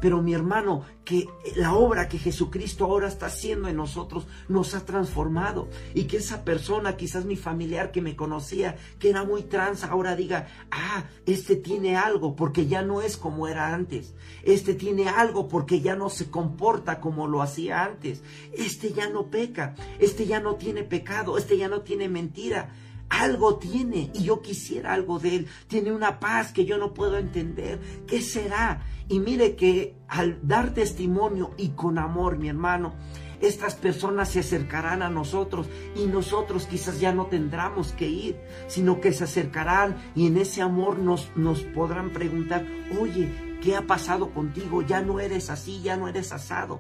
Pero 0.01 0.21
mi 0.21 0.33
hermano, 0.33 0.83
que 1.03 1.27
la 1.55 1.73
obra 1.73 2.07
que 2.07 2.17
Jesucristo 2.17 2.85
ahora 2.85 3.07
está 3.07 3.27
haciendo 3.27 3.67
en 3.67 3.75
nosotros 3.75 4.27
nos 4.47 4.75
ha 4.75 4.85
transformado 4.85 5.69
y 5.93 6.03
que 6.03 6.17
esa 6.17 6.43
persona, 6.43 6.97
quizás 6.97 7.25
mi 7.25 7.35
familiar 7.35 7.91
que 7.91 8.01
me 8.01 8.15
conocía, 8.15 8.77
que 8.99 9.09
era 9.09 9.23
muy 9.23 9.43
trans, 9.43 9.83
ahora 9.83 10.15
diga, 10.15 10.47
ah, 10.71 11.05
este 11.25 11.55
tiene 11.55 11.97
algo 11.97 12.35
porque 12.35 12.67
ya 12.67 12.81
no 12.81 13.01
es 13.01 13.17
como 13.17 13.47
era 13.47 13.73
antes. 13.73 14.13
Este 14.43 14.73
tiene 14.73 15.09
algo 15.09 15.47
porque 15.47 15.81
ya 15.81 15.95
no 15.95 16.09
se 16.09 16.29
comporta 16.29 16.99
como 16.99 17.27
lo 17.27 17.41
hacía 17.41 17.83
antes. 17.83 18.23
Este 18.53 18.93
ya 18.93 19.09
no 19.09 19.29
peca. 19.29 19.75
Este 19.99 20.25
ya 20.25 20.39
no 20.39 20.55
tiene 20.55 20.83
pecado. 20.83 21.37
Este 21.37 21.57
ya 21.57 21.67
no 21.67 21.81
tiene 21.81 22.07
mentira 22.07 22.71
algo 23.09 23.57
tiene 23.57 24.11
y 24.13 24.23
yo 24.23 24.41
quisiera 24.41 24.93
algo 24.93 25.19
de 25.19 25.35
él. 25.35 25.47
Tiene 25.67 25.91
una 25.91 26.19
paz 26.19 26.51
que 26.53 26.65
yo 26.65 26.77
no 26.77 26.93
puedo 26.93 27.17
entender. 27.17 27.79
¿Qué 28.07 28.21
será? 28.21 28.83
Y 29.07 29.19
mire 29.19 29.55
que 29.55 29.95
al 30.07 30.39
dar 30.47 30.73
testimonio 30.73 31.51
y 31.57 31.69
con 31.69 31.97
amor, 31.97 32.37
mi 32.37 32.49
hermano, 32.49 32.93
estas 33.41 33.75
personas 33.75 34.29
se 34.29 34.39
acercarán 34.39 35.01
a 35.01 35.09
nosotros 35.09 35.67
y 35.95 36.05
nosotros 36.05 36.65
quizás 36.65 36.99
ya 36.99 37.13
no 37.13 37.27
tendremos 37.27 37.93
que 37.93 38.07
ir, 38.07 38.39
sino 38.67 38.99
que 38.99 39.13
se 39.13 39.23
acercarán 39.23 39.97
y 40.13 40.27
en 40.27 40.37
ese 40.37 40.61
amor 40.61 40.99
nos, 40.99 41.31
nos 41.35 41.61
podrán 41.61 42.11
preguntar, 42.11 42.65
oye, 42.99 43.57
¿qué 43.61 43.75
ha 43.75 43.87
pasado 43.87 44.31
contigo? 44.33 44.81
Ya 44.81 45.01
no 45.01 45.19
eres 45.19 45.49
así, 45.49 45.81
ya 45.81 45.95
no 45.95 46.07
eres 46.07 46.31
asado 46.31 46.79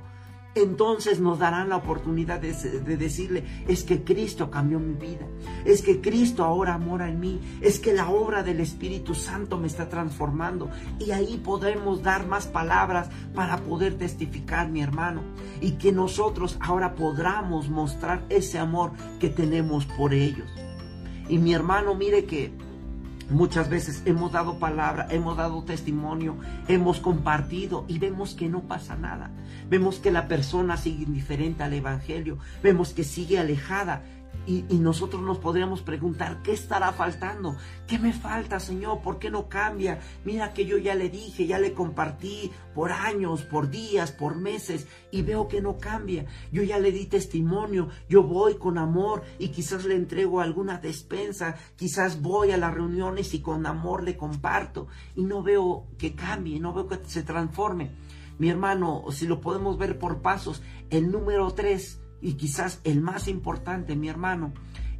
entonces 0.63 1.19
nos 1.19 1.39
darán 1.39 1.69
la 1.69 1.77
oportunidad 1.77 2.39
de, 2.39 2.53
decirle, 2.97 3.43
es 3.67 3.83
que 3.83 4.03
Cristo 4.03 4.49
cambió 4.49 4.79
mi 4.79 4.93
vida, 4.93 5.27
es 5.65 5.81
que 5.81 6.01
Cristo 6.01 6.43
ahora 6.43 6.77
mora 6.77 7.09
en 7.09 7.19
mí, 7.19 7.39
es 7.61 7.79
que 7.79 7.93
la 7.93 8.09
obra 8.09 8.43
del 8.43 8.59
Espíritu 8.59 9.15
Santo 9.15 9.57
me 9.57 9.67
está 9.67 9.89
transformando 9.89 10.69
y 10.99 11.11
ahí 11.11 11.37
podremos 11.43 12.03
dar 12.03 12.27
más 12.27 12.47
palabras 12.47 13.09
para 13.33 13.57
poder 13.57 13.97
testificar, 13.97 14.69
mi 14.69 14.81
hermano, 14.81 15.21
y 15.61 15.73
que 15.73 15.91
nosotros 15.91 16.57
ahora 16.59 16.95
podamos 16.95 17.69
mostrar 17.69 18.25
ese 18.29 18.59
amor 18.59 18.91
que 19.19 19.29
tenemos 19.29 19.85
por 19.85 20.13
ellos. 20.13 20.49
Y 21.27 21.37
mi 21.37 21.53
hermano, 21.53 21.95
mire 21.95 22.25
que 22.25 22.51
Muchas 23.29 23.69
veces 23.69 24.01
hemos 24.05 24.31
dado 24.31 24.57
palabra, 24.57 25.07
hemos 25.11 25.37
dado 25.37 25.63
testimonio, 25.63 26.37
hemos 26.67 26.99
compartido 26.99 27.85
y 27.87 27.99
vemos 27.99 28.33
que 28.33 28.49
no 28.49 28.61
pasa 28.61 28.95
nada. 28.95 29.29
Vemos 29.69 29.99
que 29.99 30.11
la 30.11 30.27
persona 30.27 30.77
sigue 30.77 31.03
indiferente 31.03 31.61
al 31.61 31.73
Evangelio, 31.73 32.39
vemos 32.63 32.91
que 32.93 33.03
sigue 33.03 33.37
alejada 33.37 34.01
y, 34.45 34.63
nosotros 34.79 35.21
nos 35.21 35.37
podríamos 35.37 35.81
preguntar, 35.81 36.41
¿qué 36.41 36.53
estará 36.53 36.91
faltando? 36.91 37.55
¿Qué 37.87 37.99
me 37.99 38.13
falta, 38.13 38.59
Señor? 38.59 39.01
¿Por 39.01 39.19
qué 39.19 39.29
no 39.29 39.47
cambia? 39.47 39.99
Mira 40.25 40.53
que 40.53 40.65
yo 40.65 40.77
ya 40.77 40.95
le 40.95 41.09
dije, 41.09 41.45
ya 41.45 41.59
le 41.59 41.73
compartí 41.73 42.51
por 42.73 42.91
años, 42.91 43.43
por 43.43 43.69
días, 43.69 44.11
por 44.11 44.35
meses, 44.35 44.87
y 45.11 45.21
veo 45.21 45.47
que 45.47 45.61
no 45.61 45.77
cambia. 45.77 46.25
Yo 46.51 46.63
ya 46.63 46.79
le 46.79 46.91
di 46.91 47.05
testimonio, 47.05 47.89
yo 48.09 48.23
voy 48.23 48.55
con 48.55 48.79
amor 48.79 49.23
y 49.37 49.49
quizás 49.49 49.85
le 49.85 49.95
entrego 49.95 50.41
alguna 50.41 50.79
despensa, 50.79 51.55
quizás 51.75 52.21
voy 52.21 52.51
a 52.51 52.57
las 52.57 52.73
reuniones 52.73 53.33
y 53.35 53.41
con 53.41 53.65
amor 53.67 54.03
le 54.03 54.17
comparto, 54.17 54.87
y 55.15 55.23
no 55.23 55.43
veo 55.43 55.85
que 55.99 56.15
cambie, 56.15 56.59
no 56.59 56.73
veo 56.73 56.87
que 56.87 56.99
se 57.05 57.21
transforme. 57.21 57.91
Mi 58.39 58.49
hermano, 58.49 59.03
si 59.11 59.27
lo 59.27 59.41
podemos 59.41 59.77
ver 59.77 59.99
por 59.99 60.21
pasos, 60.21 60.63
el 60.89 61.11
número 61.11 61.51
tres 61.51 61.99
y 62.21 62.33
quizás 62.33 62.81
el 62.83 63.01
más 63.01 63.27
importante, 63.27 63.95
mi 63.95 64.09
hermano, 64.09 64.53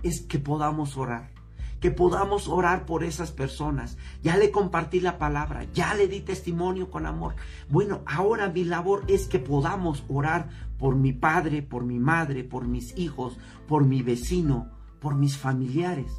es 0.03 0.21
que 0.21 0.39
podamos 0.39 0.97
orar. 0.97 1.32
Que 1.79 1.91
podamos 1.91 2.49
orar 2.49 2.86
por 2.86 3.03
esas 3.03 3.32
personas. 3.32 3.97
Ya 4.21 4.36
le 4.36 4.51
compartí 4.51 4.99
la 4.99 5.17
palabra, 5.17 5.65
ya 5.73 5.93
le 5.93 6.08
di 6.08 6.21
testimonio 6.21 6.89
con 6.89 7.05
amor. 7.05 7.36
Bueno, 7.69 8.01
ahora 8.05 8.49
mi 8.49 8.65
labor 8.65 9.03
es 9.08 9.27
que 9.27 9.39
podamos 9.39 10.03
orar 10.10 10.49
por 10.77 10.95
mi 10.95 11.13
padre, 11.13 11.62
por 11.62 11.86
mi 11.86 11.99
madre, 11.99 12.43
por 12.43 12.67
mis 12.67 12.97
hijos, 12.97 13.38
por 13.67 13.86
mi 13.86 14.01
vecino, 14.01 14.69
por 14.99 15.15
mis 15.15 15.38
familiares. 15.38 16.12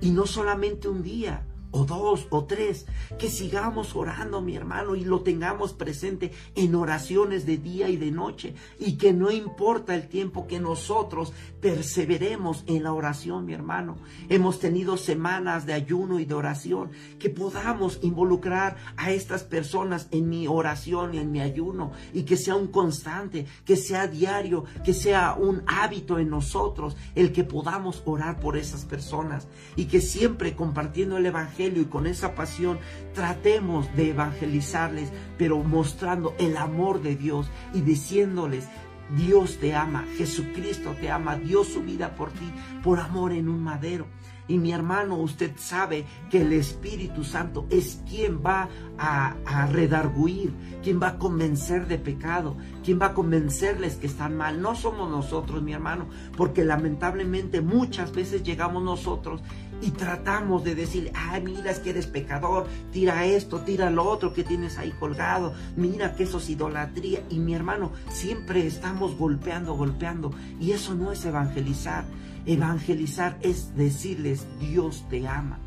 Y 0.00 0.10
no 0.10 0.26
solamente 0.26 0.88
un 0.88 1.02
día, 1.02 1.46
o 1.74 1.84
dos 1.84 2.28
o 2.30 2.44
tres, 2.44 2.86
que 3.18 3.28
sigamos 3.28 3.96
orando, 3.96 4.40
mi 4.40 4.54
hermano, 4.54 4.94
y 4.94 5.04
lo 5.04 5.22
tengamos 5.22 5.72
presente 5.72 6.30
en 6.54 6.74
oraciones 6.76 7.46
de 7.46 7.58
día 7.58 7.88
y 7.88 7.96
de 7.96 8.12
noche, 8.12 8.54
y 8.78 8.96
que 8.96 9.12
no 9.12 9.32
importa 9.32 9.94
el 9.96 10.06
tiempo 10.08 10.46
que 10.46 10.60
nosotros 10.60 11.32
perseveremos 11.60 12.62
en 12.66 12.84
la 12.84 12.92
oración, 12.92 13.44
mi 13.44 13.54
hermano. 13.54 13.96
Hemos 14.28 14.60
tenido 14.60 14.96
semanas 14.96 15.66
de 15.66 15.72
ayuno 15.72 16.20
y 16.20 16.24
de 16.24 16.34
oración, 16.34 16.92
que 17.18 17.28
podamos 17.28 17.98
involucrar 18.02 18.76
a 18.96 19.10
estas 19.10 19.42
personas 19.42 20.06
en 20.12 20.28
mi 20.28 20.46
oración 20.46 21.14
y 21.14 21.18
en 21.18 21.32
mi 21.32 21.40
ayuno, 21.40 21.90
y 22.12 22.22
que 22.22 22.36
sea 22.36 22.54
un 22.54 22.68
constante, 22.68 23.46
que 23.64 23.76
sea 23.76 24.06
diario, 24.06 24.64
que 24.84 24.94
sea 24.94 25.34
un 25.34 25.64
hábito 25.66 26.20
en 26.20 26.30
nosotros, 26.30 26.96
el 27.16 27.32
que 27.32 27.42
podamos 27.42 28.02
orar 28.06 28.38
por 28.38 28.56
esas 28.56 28.84
personas, 28.84 29.48
y 29.74 29.86
que 29.86 30.00
siempre 30.00 30.54
compartiendo 30.54 31.16
el 31.16 31.26
Evangelio, 31.26 31.63
y 31.66 31.84
con 31.86 32.06
esa 32.06 32.34
pasión 32.34 32.78
tratemos 33.14 33.94
de 33.96 34.10
evangelizarles, 34.10 35.10
pero 35.38 35.62
mostrando 35.62 36.34
el 36.38 36.56
amor 36.56 37.02
de 37.02 37.16
Dios 37.16 37.50
y 37.72 37.80
diciéndoles, 37.80 38.68
Dios 39.16 39.58
te 39.58 39.74
ama, 39.74 40.04
Jesucristo 40.16 40.96
te 41.00 41.10
ama, 41.10 41.36
dio 41.36 41.64
su 41.64 41.82
vida 41.82 42.14
por 42.14 42.30
ti, 42.30 42.50
por 42.82 43.00
amor 43.00 43.32
en 43.32 43.48
un 43.48 43.62
madero. 43.62 44.06
Y 44.46 44.58
mi 44.58 44.72
hermano, 44.72 45.16
usted 45.16 45.52
sabe 45.56 46.04
que 46.30 46.42
el 46.42 46.52
Espíritu 46.52 47.24
Santo 47.24 47.66
es 47.70 48.02
quien 48.06 48.44
va 48.44 48.68
a, 48.98 49.36
a, 49.46 49.66
redarguir, 49.66 50.52
quien 50.82 51.00
va 51.00 51.08
a 51.08 51.18
convencer 51.18 51.86
de 51.86 51.98
pecado, 51.98 52.54
quien 52.84 53.00
va 53.00 53.06
a 53.06 53.14
convencerles 53.14 53.96
que 53.96 54.06
están 54.06 54.36
mal. 54.36 54.60
No 54.60 54.74
somos 54.74 55.10
nosotros, 55.10 55.62
mi 55.62 55.72
hermano, 55.72 56.08
porque 56.36 56.62
lamentablemente 56.62 57.62
muchas 57.62 58.12
veces 58.12 58.42
llegamos 58.42 58.82
nosotros 58.82 59.40
y 59.80 59.90
tratamos 59.90 60.64
de 60.64 60.74
decir, 60.74 61.10
ay, 61.14 61.42
mira, 61.42 61.70
es 61.70 61.78
que 61.78 61.90
eres 61.90 62.06
pecador, 62.06 62.66
tira 62.90 63.24
esto, 63.26 63.60
tira 63.60 63.90
lo 63.90 64.04
otro 64.04 64.32
que 64.32 64.44
tienes 64.44 64.78
ahí 64.78 64.92
colgado, 64.92 65.54
mira 65.76 66.14
que 66.14 66.24
eso 66.24 66.38
es 66.38 66.48
idolatría. 66.48 67.22
Y 67.30 67.38
mi 67.38 67.54
hermano, 67.54 67.92
siempre 68.08 68.66
estamos 68.66 69.16
golpeando, 69.16 69.74
golpeando, 69.74 70.32
y 70.60 70.72
eso 70.72 70.94
no 70.94 71.12
es 71.12 71.24
evangelizar. 71.24 72.04
Evangelizar 72.46 73.38
es 73.40 73.74
decirles, 73.74 74.46
Dios 74.60 75.04
te 75.08 75.26
ama, 75.26 75.58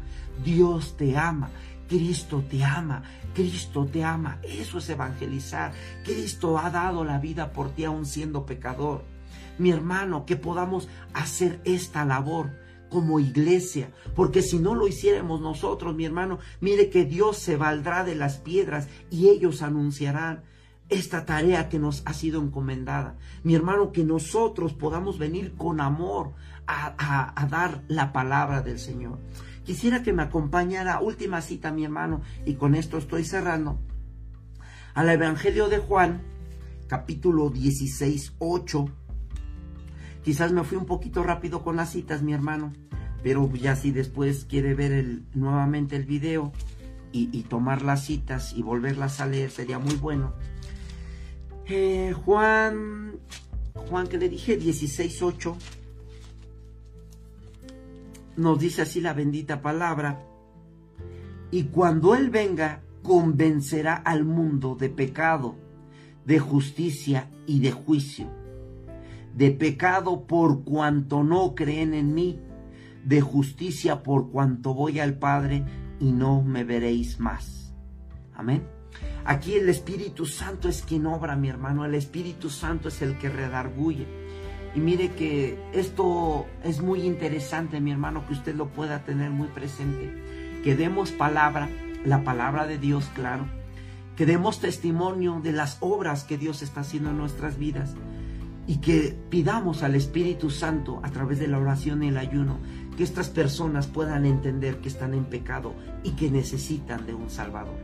Dios 0.43 0.95
te 0.97 1.17
ama. 1.17 1.49
Cristo 1.87 2.43
te 2.49 2.63
ama, 2.63 3.03
Cristo 3.33 3.85
te 3.85 4.03
ama. 4.03 4.39
Eso 4.43 4.79
es 4.79 4.89
evangelizar. 4.89 5.71
Cristo 6.03 6.57
ha 6.57 6.69
dado 6.69 7.03
la 7.03 7.17
vida 7.17 7.53
por 7.53 7.69
ti 7.69 7.85
aún 7.85 8.05
siendo 8.05 8.45
pecador. 8.45 9.05
Mi 9.57 9.71
hermano, 9.71 10.25
que 10.25 10.35
podamos 10.35 10.87
hacer 11.13 11.61
esta 11.63 12.05
labor 12.05 12.51
como 12.89 13.19
iglesia, 13.19 13.91
porque 14.15 14.41
si 14.41 14.59
no 14.59 14.75
lo 14.75 14.87
hiciéramos 14.87 15.41
nosotros, 15.41 15.95
mi 15.95 16.05
hermano, 16.05 16.39
mire 16.61 16.89
que 16.89 17.05
Dios 17.05 17.37
se 17.37 17.57
valdrá 17.57 18.03
de 18.03 18.15
las 18.15 18.37
piedras 18.37 18.87
y 19.09 19.29
ellos 19.29 19.61
anunciarán. 19.61 20.43
esta 20.89 21.25
tarea 21.25 21.67
que 21.67 21.79
nos 21.79 22.01
ha 22.05 22.13
sido 22.13 22.41
encomendada. 22.41 23.17
Mi 23.43 23.55
hermano, 23.55 23.91
que 23.91 24.05
nosotros 24.05 24.71
podamos 24.71 25.19
venir 25.19 25.53
con 25.57 25.81
amor 25.81 26.31
a, 26.65 27.47
dar 27.49 27.83
la 27.89 28.13
palabra 28.13 28.61
del 28.61 28.79
Señor. 28.79 29.19
Quisiera 29.65 30.01
que 30.01 30.13
me 30.13 30.23
acompañara, 30.23 31.01
última 31.01 31.41
cita, 31.41 31.73
mi 31.73 31.83
hermano, 31.83 32.21
y 32.45 32.53
con 32.53 32.73
esto 32.73 32.97
estoy 32.97 33.25
cerrando, 33.25 33.79
al 34.93 35.09
Evangelio 35.09 35.67
de 35.67 35.79
Juan, 35.79 36.21
capítulo 36.87 37.49
16, 37.49 38.35
8. 38.39 38.85
Quizás 40.27 40.51
me 40.51 40.65
fui 40.65 40.77
un 40.77 40.85
poquito 40.85 41.23
rápido 41.23 41.63
con 41.63 41.77
las 41.77 41.91
citas, 41.91 42.21
mi 42.21 42.33
hermano, 42.33 42.73
pero 43.23 43.49
ya 43.53 43.77
si 43.77 43.91
después 43.91 44.43
quiere 44.43 44.73
ver 44.73 45.21
nuevamente 45.33 45.95
el 45.95 46.03
video 46.03 46.51
y, 47.13 47.29
y 47.31 47.43
tomar 47.43 47.81
las 47.81 48.03
citas 48.03 48.51
y 48.53 48.61
volverlas 48.61 49.21
a 49.21 49.25
leer, 49.25 49.51
sería 49.51 49.79
muy 49.79 49.95
bueno. 49.95 50.33
Eh, 51.65 52.13
Juan, 52.25 53.19
Juan 53.73 54.07
que 54.07 54.17
le 54.17 54.27
dije 54.27 54.59
16.8, 54.59 55.55
nos 58.35 58.59
dice 58.59 58.81
así 58.81 58.99
la 58.99 59.13
bendita 59.13 59.61
palabra, 59.61 60.27
y 61.51 61.67
cuando 61.67 62.15
Él 62.15 62.31
venga, 62.31 62.81
convencerá 63.01 63.95
al 63.95 64.25
mundo 64.25 64.75
de 64.75 64.89
pecado, 64.89 65.55
de 66.25 66.39
justicia 66.39 67.29
y 67.45 67.61
de 67.61 67.71
juicio. 67.71 68.46
De 69.37 69.51
pecado 69.51 70.25
por 70.25 70.63
cuanto 70.63 71.23
no 71.23 71.53
creen 71.53 71.93
en 71.93 72.15
mí, 72.15 72.39
de 73.05 73.21
justicia 73.21 74.01
por 74.01 74.31
cuanto 74.31 74.73
voy 74.73 74.99
al 74.99 75.19
Padre 75.19 75.63
y 75.99 76.11
no 76.11 76.41
me 76.41 76.63
veréis 76.63 77.19
más. 77.19 77.71
Amén. 78.33 78.67
Aquí 79.25 79.53
el 79.53 79.69
Espíritu 79.69 80.25
Santo 80.25 80.67
es 80.67 80.81
quien 80.81 81.05
obra, 81.05 81.35
mi 81.35 81.49
hermano. 81.49 81.85
El 81.85 81.93
Espíritu 81.93 82.49
Santo 82.49 82.87
es 82.87 83.03
el 83.03 83.19
que 83.19 83.29
redarguye. 83.29 84.07
Y 84.73 84.79
mire 84.79 85.11
que 85.11 85.59
esto 85.71 86.47
es 86.63 86.81
muy 86.81 87.01
interesante, 87.01 87.79
mi 87.79 87.91
hermano, 87.91 88.25
que 88.25 88.33
usted 88.33 88.55
lo 88.55 88.69
pueda 88.69 89.03
tener 89.03 89.29
muy 89.29 89.49
presente. 89.49 90.11
Que 90.63 90.75
demos 90.75 91.11
palabra, 91.11 91.69
la 92.03 92.23
palabra 92.23 92.65
de 92.65 92.79
Dios, 92.79 93.11
claro. 93.13 93.45
Que 94.15 94.25
demos 94.25 94.61
testimonio 94.61 95.41
de 95.43 95.51
las 95.51 95.77
obras 95.79 96.23
que 96.23 96.39
Dios 96.39 96.63
está 96.63 96.79
haciendo 96.81 97.11
en 97.11 97.19
nuestras 97.19 97.59
vidas. 97.59 97.93
Y 98.67 98.77
que 98.77 99.17
pidamos 99.29 99.81
al 99.81 99.95
Espíritu 99.95 100.49
Santo 100.49 100.99
a 101.01 101.09
través 101.09 101.39
de 101.39 101.47
la 101.47 101.57
oración 101.57 102.03
y 102.03 102.09
el 102.09 102.17
ayuno 102.17 102.57
que 102.97 103.03
estas 103.03 103.29
personas 103.29 103.87
puedan 103.87 104.25
entender 104.25 104.77
que 104.77 104.89
están 104.89 105.13
en 105.13 105.25
pecado 105.25 105.73
y 106.03 106.11
que 106.11 106.29
necesitan 106.29 107.05
de 107.05 107.13
un 107.13 107.29
Salvador. 107.29 107.77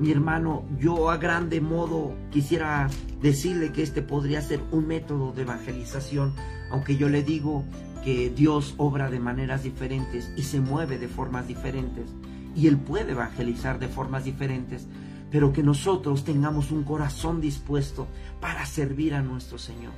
Mi 0.00 0.10
hermano, 0.10 0.64
yo 0.80 1.10
a 1.10 1.18
grande 1.18 1.60
modo 1.60 2.14
quisiera 2.32 2.88
decirle 3.22 3.70
que 3.70 3.82
este 3.82 4.02
podría 4.02 4.40
ser 4.40 4.60
un 4.72 4.88
método 4.88 5.32
de 5.32 5.42
evangelización, 5.42 6.34
aunque 6.70 6.96
yo 6.96 7.08
le 7.08 7.22
digo 7.22 7.64
que 8.04 8.30
Dios 8.30 8.74
obra 8.76 9.08
de 9.08 9.20
maneras 9.20 9.62
diferentes 9.62 10.32
y 10.36 10.42
se 10.42 10.60
mueve 10.60 10.98
de 10.98 11.06
formas 11.06 11.46
diferentes 11.46 12.10
y 12.54 12.66
Él 12.66 12.78
puede 12.78 13.12
evangelizar 13.12 13.78
de 13.78 13.88
formas 13.88 14.24
diferentes, 14.24 14.86
pero 15.30 15.52
que 15.52 15.62
nosotros 15.62 16.24
tengamos 16.24 16.70
un 16.70 16.84
corazón 16.84 17.40
dispuesto 17.40 18.06
para 18.40 18.66
servir 18.66 19.14
a 19.14 19.22
nuestro 19.22 19.58
Señor. 19.58 19.92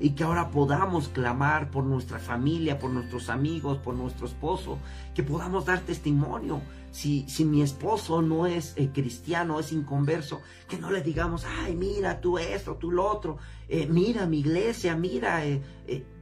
Y 0.00 0.10
que 0.10 0.24
ahora 0.24 0.50
podamos 0.50 1.08
clamar 1.08 1.70
por 1.70 1.84
nuestra 1.84 2.18
familia, 2.18 2.78
por 2.78 2.90
nuestros 2.90 3.30
amigos, 3.30 3.78
por 3.78 3.94
nuestro 3.94 4.26
esposo, 4.26 4.78
que 5.14 5.22
podamos 5.22 5.64
dar 5.66 5.80
testimonio. 5.80 6.60
Si, 6.90 7.24
si 7.28 7.44
mi 7.44 7.62
esposo 7.62 8.20
no 8.20 8.46
es 8.46 8.74
eh, 8.76 8.90
cristiano, 8.92 9.60
es 9.60 9.72
inconverso, 9.72 10.42
que 10.68 10.78
no 10.78 10.90
le 10.90 11.00
digamos, 11.00 11.46
ay, 11.62 11.76
mira 11.76 12.20
tú 12.20 12.38
esto, 12.38 12.74
tú 12.74 12.90
lo 12.90 13.08
otro, 13.08 13.38
eh, 13.68 13.86
mira 13.88 14.26
mi 14.26 14.40
iglesia, 14.40 14.96
mira, 14.96 15.46
eh, 15.46 15.62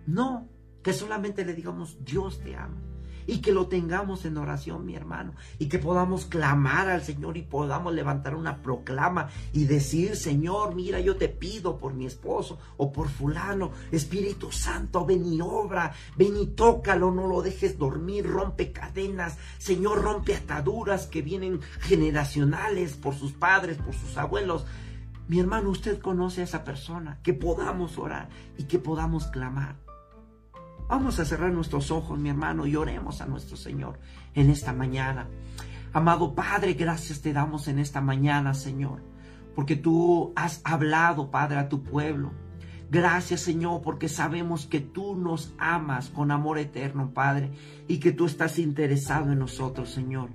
no, 0.06 0.48
que 0.82 0.92
solamente 0.92 1.44
le 1.44 1.54
digamos, 1.54 2.04
Dios 2.04 2.40
te 2.40 2.54
ama 2.56 2.91
y 3.26 3.38
que 3.38 3.52
lo 3.52 3.66
tengamos 3.66 4.24
en 4.24 4.36
oración, 4.36 4.84
mi 4.84 4.94
hermano, 4.94 5.34
y 5.58 5.68
que 5.68 5.78
podamos 5.78 6.26
clamar 6.26 6.88
al 6.88 7.02
Señor 7.02 7.36
y 7.36 7.42
podamos 7.42 7.92
levantar 7.94 8.34
una 8.34 8.62
proclama 8.62 9.28
y 9.52 9.64
decir, 9.64 10.16
Señor, 10.16 10.74
mira, 10.74 11.00
yo 11.00 11.16
te 11.16 11.28
pido 11.28 11.78
por 11.78 11.94
mi 11.94 12.06
esposo 12.06 12.58
o 12.76 12.92
por 12.92 13.08
fulano, 13.08 13.72
Espíritu 13.90 14.52
Santo, 14.52 15.04
ven 15.04 15.24
y 15.26 15.40
obra, 15.40 15.92
ven 16.16 16.36
y 16.36 16.46
tócalo, 16.48 17.10
no 17.10 17.26
lo 17.26 17.42
dejes 17.42 17.78
dormir, 17.78 18.26
rompe 18.26 18.72
cadenas, 18.72 19.38
Señor, 19.58 20.02
rompe 20.02 20.34
ataduras 20.34 21.06
que 21.06 21.22
vienen 21.22 21.60
generacionales 21.80 22.94
por 22.94 23.14
sus 23.14 23.32
padres, 23.32 23.78
por 23.78 23.94
sus 23.94 24.16
abuelos. 24.16 24.66
Mi 25.28 25.40
hermano, 25.40 25.70
usted 25.70 26.00
conoce 26.00 26.40
a 26.40 26.44
esa 26.44 26.64
persona, 26.64 27.18
que 27.22 27.32
podamos 27.32 27.96
orar 27.98 28.28
y 28.58 28.64
que 28.64 28.78
podamos 28.78 29.28
clamar. 29.28 29.81
Vamos 30.92 31.18
a 31.18 31.24
cerrar 31.24 31.50
nuestros 31.50 31.90
ojos, 31.90 32.18
mi 32.18 32.28
hermano, 32.28 32.66
y 32.66 32.76
oremos 32.76 33.22
a 33.22 33.26
nuestro 33.26 33.56
Señor 33.56 33.98
en 34.34 34.50
esta 34.50 34.74
mañana. 34.74 35.26
Amado 35.94 36.34
Padre, 36.34 36.74
gracias 36.74 37.22
te 37.22 37.32
damos 37.32 37.66
en 37.66 37.78
esta 37.78 38.02
mañana, 38.02 38.52
Señor, 38.52 39.02
porque 39.54 39.74
tú 39.74 40.34
has 40.36 40.60
hablado, 40.64 41.30
Padre, 41.30 41.56
a 41.56 41.70
tu 41.70 41.82
pueblo. 41.82 42.32
Gracias, 42.90 43.40
Señor, 43.40 43.80
porque 43.80 44.10
sabemos 44.10 44.66
que 44.66 44.80
tú 44.80 45.16
nos 45.16 45.54
amas 45.56 46.10
con 46.10 46.30
amor 46.30 46.58
eterno, 46.58 47.14
Padre, 47.14 47.52
y 47.88 47.96
que 47.96 48.12
tú 48.12 48.26
estás 48.26 48.58
interesado 48.58 49.32
en 49.32 49.38
nosotros, 49.38 49.88
Señor. 49.88 50.28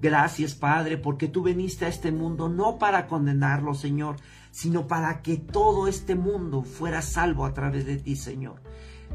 Gracias, 0.00 0.54
Padre, 0.54 0.96
porque 0.96 1.26
tú 1.26 1.42
viniste 1.42 1.86
a 1.86 1.88
este 1.88 2.12
mundo 2.12 2.48
no 2.48 2.78
para 2.78 3.08
condenarlo, 3.08 3.74
Señor, 3.74 4.14
sino 4.52 4.86
para 4.86 5.22
que 5.22 5.38
todo 5.38 5.88
este 5.88 6.14
mundo 6.14 6.62
fuera 6.62 7.02
salvo 7.02 7.46
a 7.46 7.52
través 7.52 7.84
de 7.84 7.96
ti, 7.96 8.14
Señor. 8.14 8.62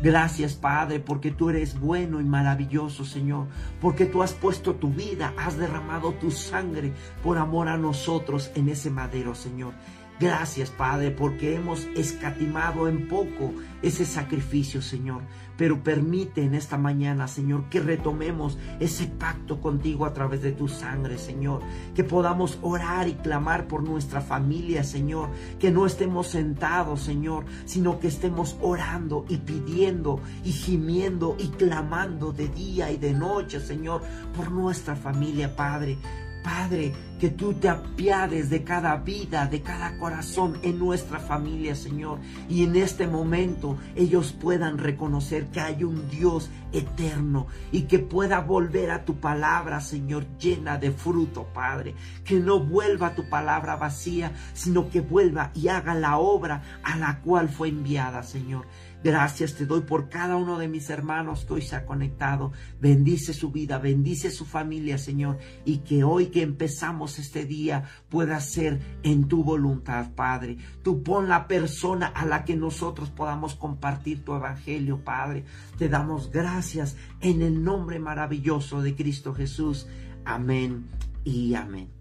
Gracias, 0.01 0.53
Padre, 0.53 1.01
porque 1.01 1.31
tú 1.31 1.49
eres 1.49 1.77
bueno 1.77 2.21
y 2.21 2.23
maravilloso, 2.23 3.03
Señor, 3.03 3.47
porque 3.81 4.05
tú 4.05 4.23
has 4.23 4.33
puesto 4.33 4.75
tu 4.75 4.91
vida, 4.91 5.33
has 5.37 5.57
derramado 5.57 6.13
tu 6.13 6.31
sangre 6.31 6.93
por 7.21 7.37
amor 7.37 7.67
a 7.67 7.77
nosotros 7.77 8.49
en 8.55 8.69
ese 8.69 8.89
madero, 8.89 9.35
Señor. 9.35 9.73
Gracias, 10.19 10.69
Padre, 10.69 11.11
porque 11.11 11.55
hemos 11.55 11.85
escatimado 11.95 12.89
en 12.89 13.07
poco 13.07 13.53
ese 13.81 14.03
sacrificio, 14.03 14.81
Señor. 14.81 15.21
Pero 15.55 15.81
permite 15.81 16.43
en 16.43 16.55
esta 16.55 16.77
mañana, 16.77 17.29
Señor, 17.29 17.69
que 17.69 17.79
retomemos 17.79 18.57
ese 18.81 19.07
pacto 19.07 19.61
contigo 19.61 20.05
a 20.05 20.13
través 20.13 20.41
de 20.41 20.51
tu 20.51 20.67
sangre, 20.67 21.17
Señor. 21.17 21.61
Que 21.95 22.03
podamos 22.03 22.59
orar 22.61 23.07
y 23.07 23.13
clamar 23.13 23.69
por 23.69 23.81
nuestra 23.81 24.19
familia, 24.19 24.83
Señor. 24.83 25.29
Que 25.57 25.71
no 25.71 25.85
estemos 25.85 26.27
sentados, 26.27 27.01
Señor, 27.01 27.45
sino 27.63 28.01
que 28.01 28.09
estemos 28.09 28.57
orando 28.61 29.25
y 29.29 29.37
pidiendo 29.37 30.19
y 30.43 30.51
gimiendo 30.51 31.37
y 31.39 31.47
clamando 31.47 32.33
de 32.33 32.49
día 32.49 32.91
y 32.91 32.97
de 32.97 33.13
noche, 33.13 33.61
Señor, 33.61 34.01
por 34.35 34.51
nuestra 34.51 34.97
familia, 34.97 35.55
Padre. 35.55 35.97
Padre, 36.43 36.93
que 37.19 37.29
tú 37.29 37.53
te 37.53 37.67
apiades 37.67 38.49
de 38.49 38.63
cada 38.63 38.95
vida, 38.97 39.45
de 39.45 39.61
cada 39.61 39.97
corazón 39.97 40.57
en 40.63 40.79
nuestra 40.79 41.19
familia, 41.19 41.75
Señor. 41.75 42.19
Y 42.47 42.63
en 42.63 42.75
este 42.75 43.07
momento 43.07 43.77
ellos 43.95 44.31
puedan 44.31 44.77
reconocer 44.77 45.47
que 45.47 45.59
hay 45.59 45.83
un 45.83 46.09
Dios 46.09 46.49
eterno 46.71 47.47
y 47.71 47.83
que 47.83 47.99
pueda 47.99 48.39
volver 48.39 48.91
a 48.91 49.03
tu 49.03 49.19
palabra, 49.19 49.81
Señor, 49.81 50.25
llena 50.37 50.77
de 50.77 50.91
fruto, 50.91 51.47
Padre. 51.53 51.95
Que 52.23 52.39
no 52.39 52.59
vuelva 52.59 53.15
tu 53.15 53.27
palabra 53.29 53.75
vacía, 53.75 54.31
sino 54.53 54.89
que 54.89 55.01
vuelva 55.01 55.51
y 55.53 55.67
haga 55.67 55.95
la 55.95 56.17
obra 56.17 56.79
a 56.83 56.97
la 56.97 57.19
cual 57.19 57.49
fue 57.49 57.69
enviada, 57.69 58.23
Señor. 58.23 58.65
Gracias 59.01 59.55
te 59.55 59.65
doy 59.65 59.81
por 59.81 60.09
cada 60.09 60.35
uno 60.35 60.57
de 60.57 60.67
mis 60.67 60.89
hermanos 60.89 61.45
que 61.45 61.53
hoy 61.53 61.61
se 61.61 61.75
ha 61.75 61.85
conectado. 61.85 62.51
Bendice 62.81 63.33
su 63.33 63.51
vida, 63.51 63.77
bendice 63.77 64.29
su 64.29 64.45
familia, 64.45 64.97
Señor. 64.97 65.37
Y 65.63 65.79
que 65.79 66.03
hoy 66.03 66.27
que 66.27 66.41
empezamos 66.41 67.17
este 67.17 67.45
día 67.45 67.85
pueda 68.09 68.39
ser 68.41 68.79
en 69.03 69.27
tu 69.27 69.43
voluntad, 69.43 70.11
Padre. 70.15 70.57
Tú 70.83 71.01
pon 71.01 71.29
la 71.29 71.47
persona 71.47 72.07
a 72.07 72.25
la 72.25 72.43
que 72.43 72.57
nosotros 72.57 73.09
podamos 73.09 73.55
compartir 73.55 74.25
tu 74.25 74.35
evangelio, 74.35 75.03
Padre. 75.03 75.45
Te 75.77 75.87
damos 75.87 76.29
gracias 76.31 76.97
en 77.21 77.41
el 77.41 77.63
nombre 77.63 77.99
maravilloso 77.99 78.81
de 78.81 78.95
Cristo 78.95 79.33
Jesús. 79.33 79.87
Amén 80.25 80.87
y 81.23 81.55
amén. 81.55 81.98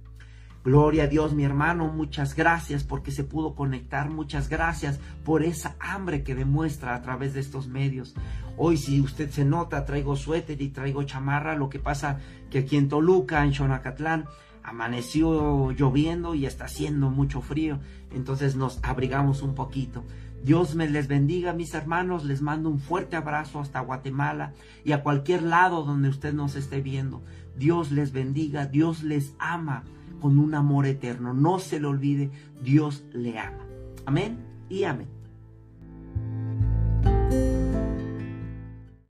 Gloria 0.64 1.04
a 1.04 1.06
Dios, 1.06 1.34
mi 1.34 1.44
hermano, 1.44 1.86
muchas 1.86 2.34
gracias 2.34 2.82
porque 2.82 3.12
se 3.12 3.22
pudo 3.22 3.54
conectar, 3.54 4.10
muchas 4.10 4.48
gracias 4.48 4.98
por 5.24 5.44
esa 5.44 5.76
hambre 5.78 6.24
que 6.24 6.34
demuestra 6.34 6.94
a 6.94 7.02
través 7.02 7.32
de 7.32 7.40
estos 7.40 7.68
medios. 7.68 8.14
Hoy 8.56 8.76
si 8.76 9.00
usted 9.00 9.30
se 9.30 9.44
nota, 9.44 9.84
traigo 9.84 10.16
suéter 10.16 10.60
y 10.60 10.70
traigo 10.70 11.04
chamarra, 11.04 11.54
lo 11.54 11.70
que 11.70 11.78
pasa 11.78 12.18
que 12.50 12.58
aquí 12.58 12.76
en 12.76 12.88
Toluca, 12.88 13.44
en 13.44 13.54
Xonacatlán, 13.54 14.26
amaneció 14.64 15.70
lloviendo 15.70 16.34
y 16.34 16.44
está 16.44 16.64
haciendo 16.64 17.08
mucho 17.08 17.40
frío, 17.40 17.78
entonces 18.12 18.56
nos 18.56 18.80
abrigamos 18.82 19.42
un 19.42 19.54
poquito. 19.54 20.04
Dios 20.42 20.74
me 20.74 20.88
les 20.88 21.06
bendiga, 21.06 21.52
mis 21.52 21.72
hermanos, 21.74 22.24
les 22.24 22.42
mando 22.42 22.68
un 22.68 22.80
fuerte 22.80 23.16
abrazo 23.16 23.60
hasta 23.60 23.80
Guatemala 23.80 24.52
y 24.84 24.92
a 24.92 25.02
cualquier 25.02 25.42
lado 25.42 25.84
donde 25.84 26.08
usted 26.08 26.34
nos 26.34 26.56
esté 26.56 26.80
viendo. 26.80 27.22
Dios 27.56 27.90
les 27.92 28.12
bendiga, 28.12 28.66
Dios 28.66 29.02
les 29.02 29.34
ama 29.38 29.84
con 30.20 30.38
un 30.38 30.54
amor 30.54 30.86
eterno. 30.86 31.34
No 31.34 31.58
se 31.58 31.80
le 31.80 31.86
olvide, 31.86 32.30
Dios 32.62 33.04
le 33.12 33.38
ama. 33.38 33.66
Amén 34.06 34.38
y 34.68 34.84
amén. 34.84 35.17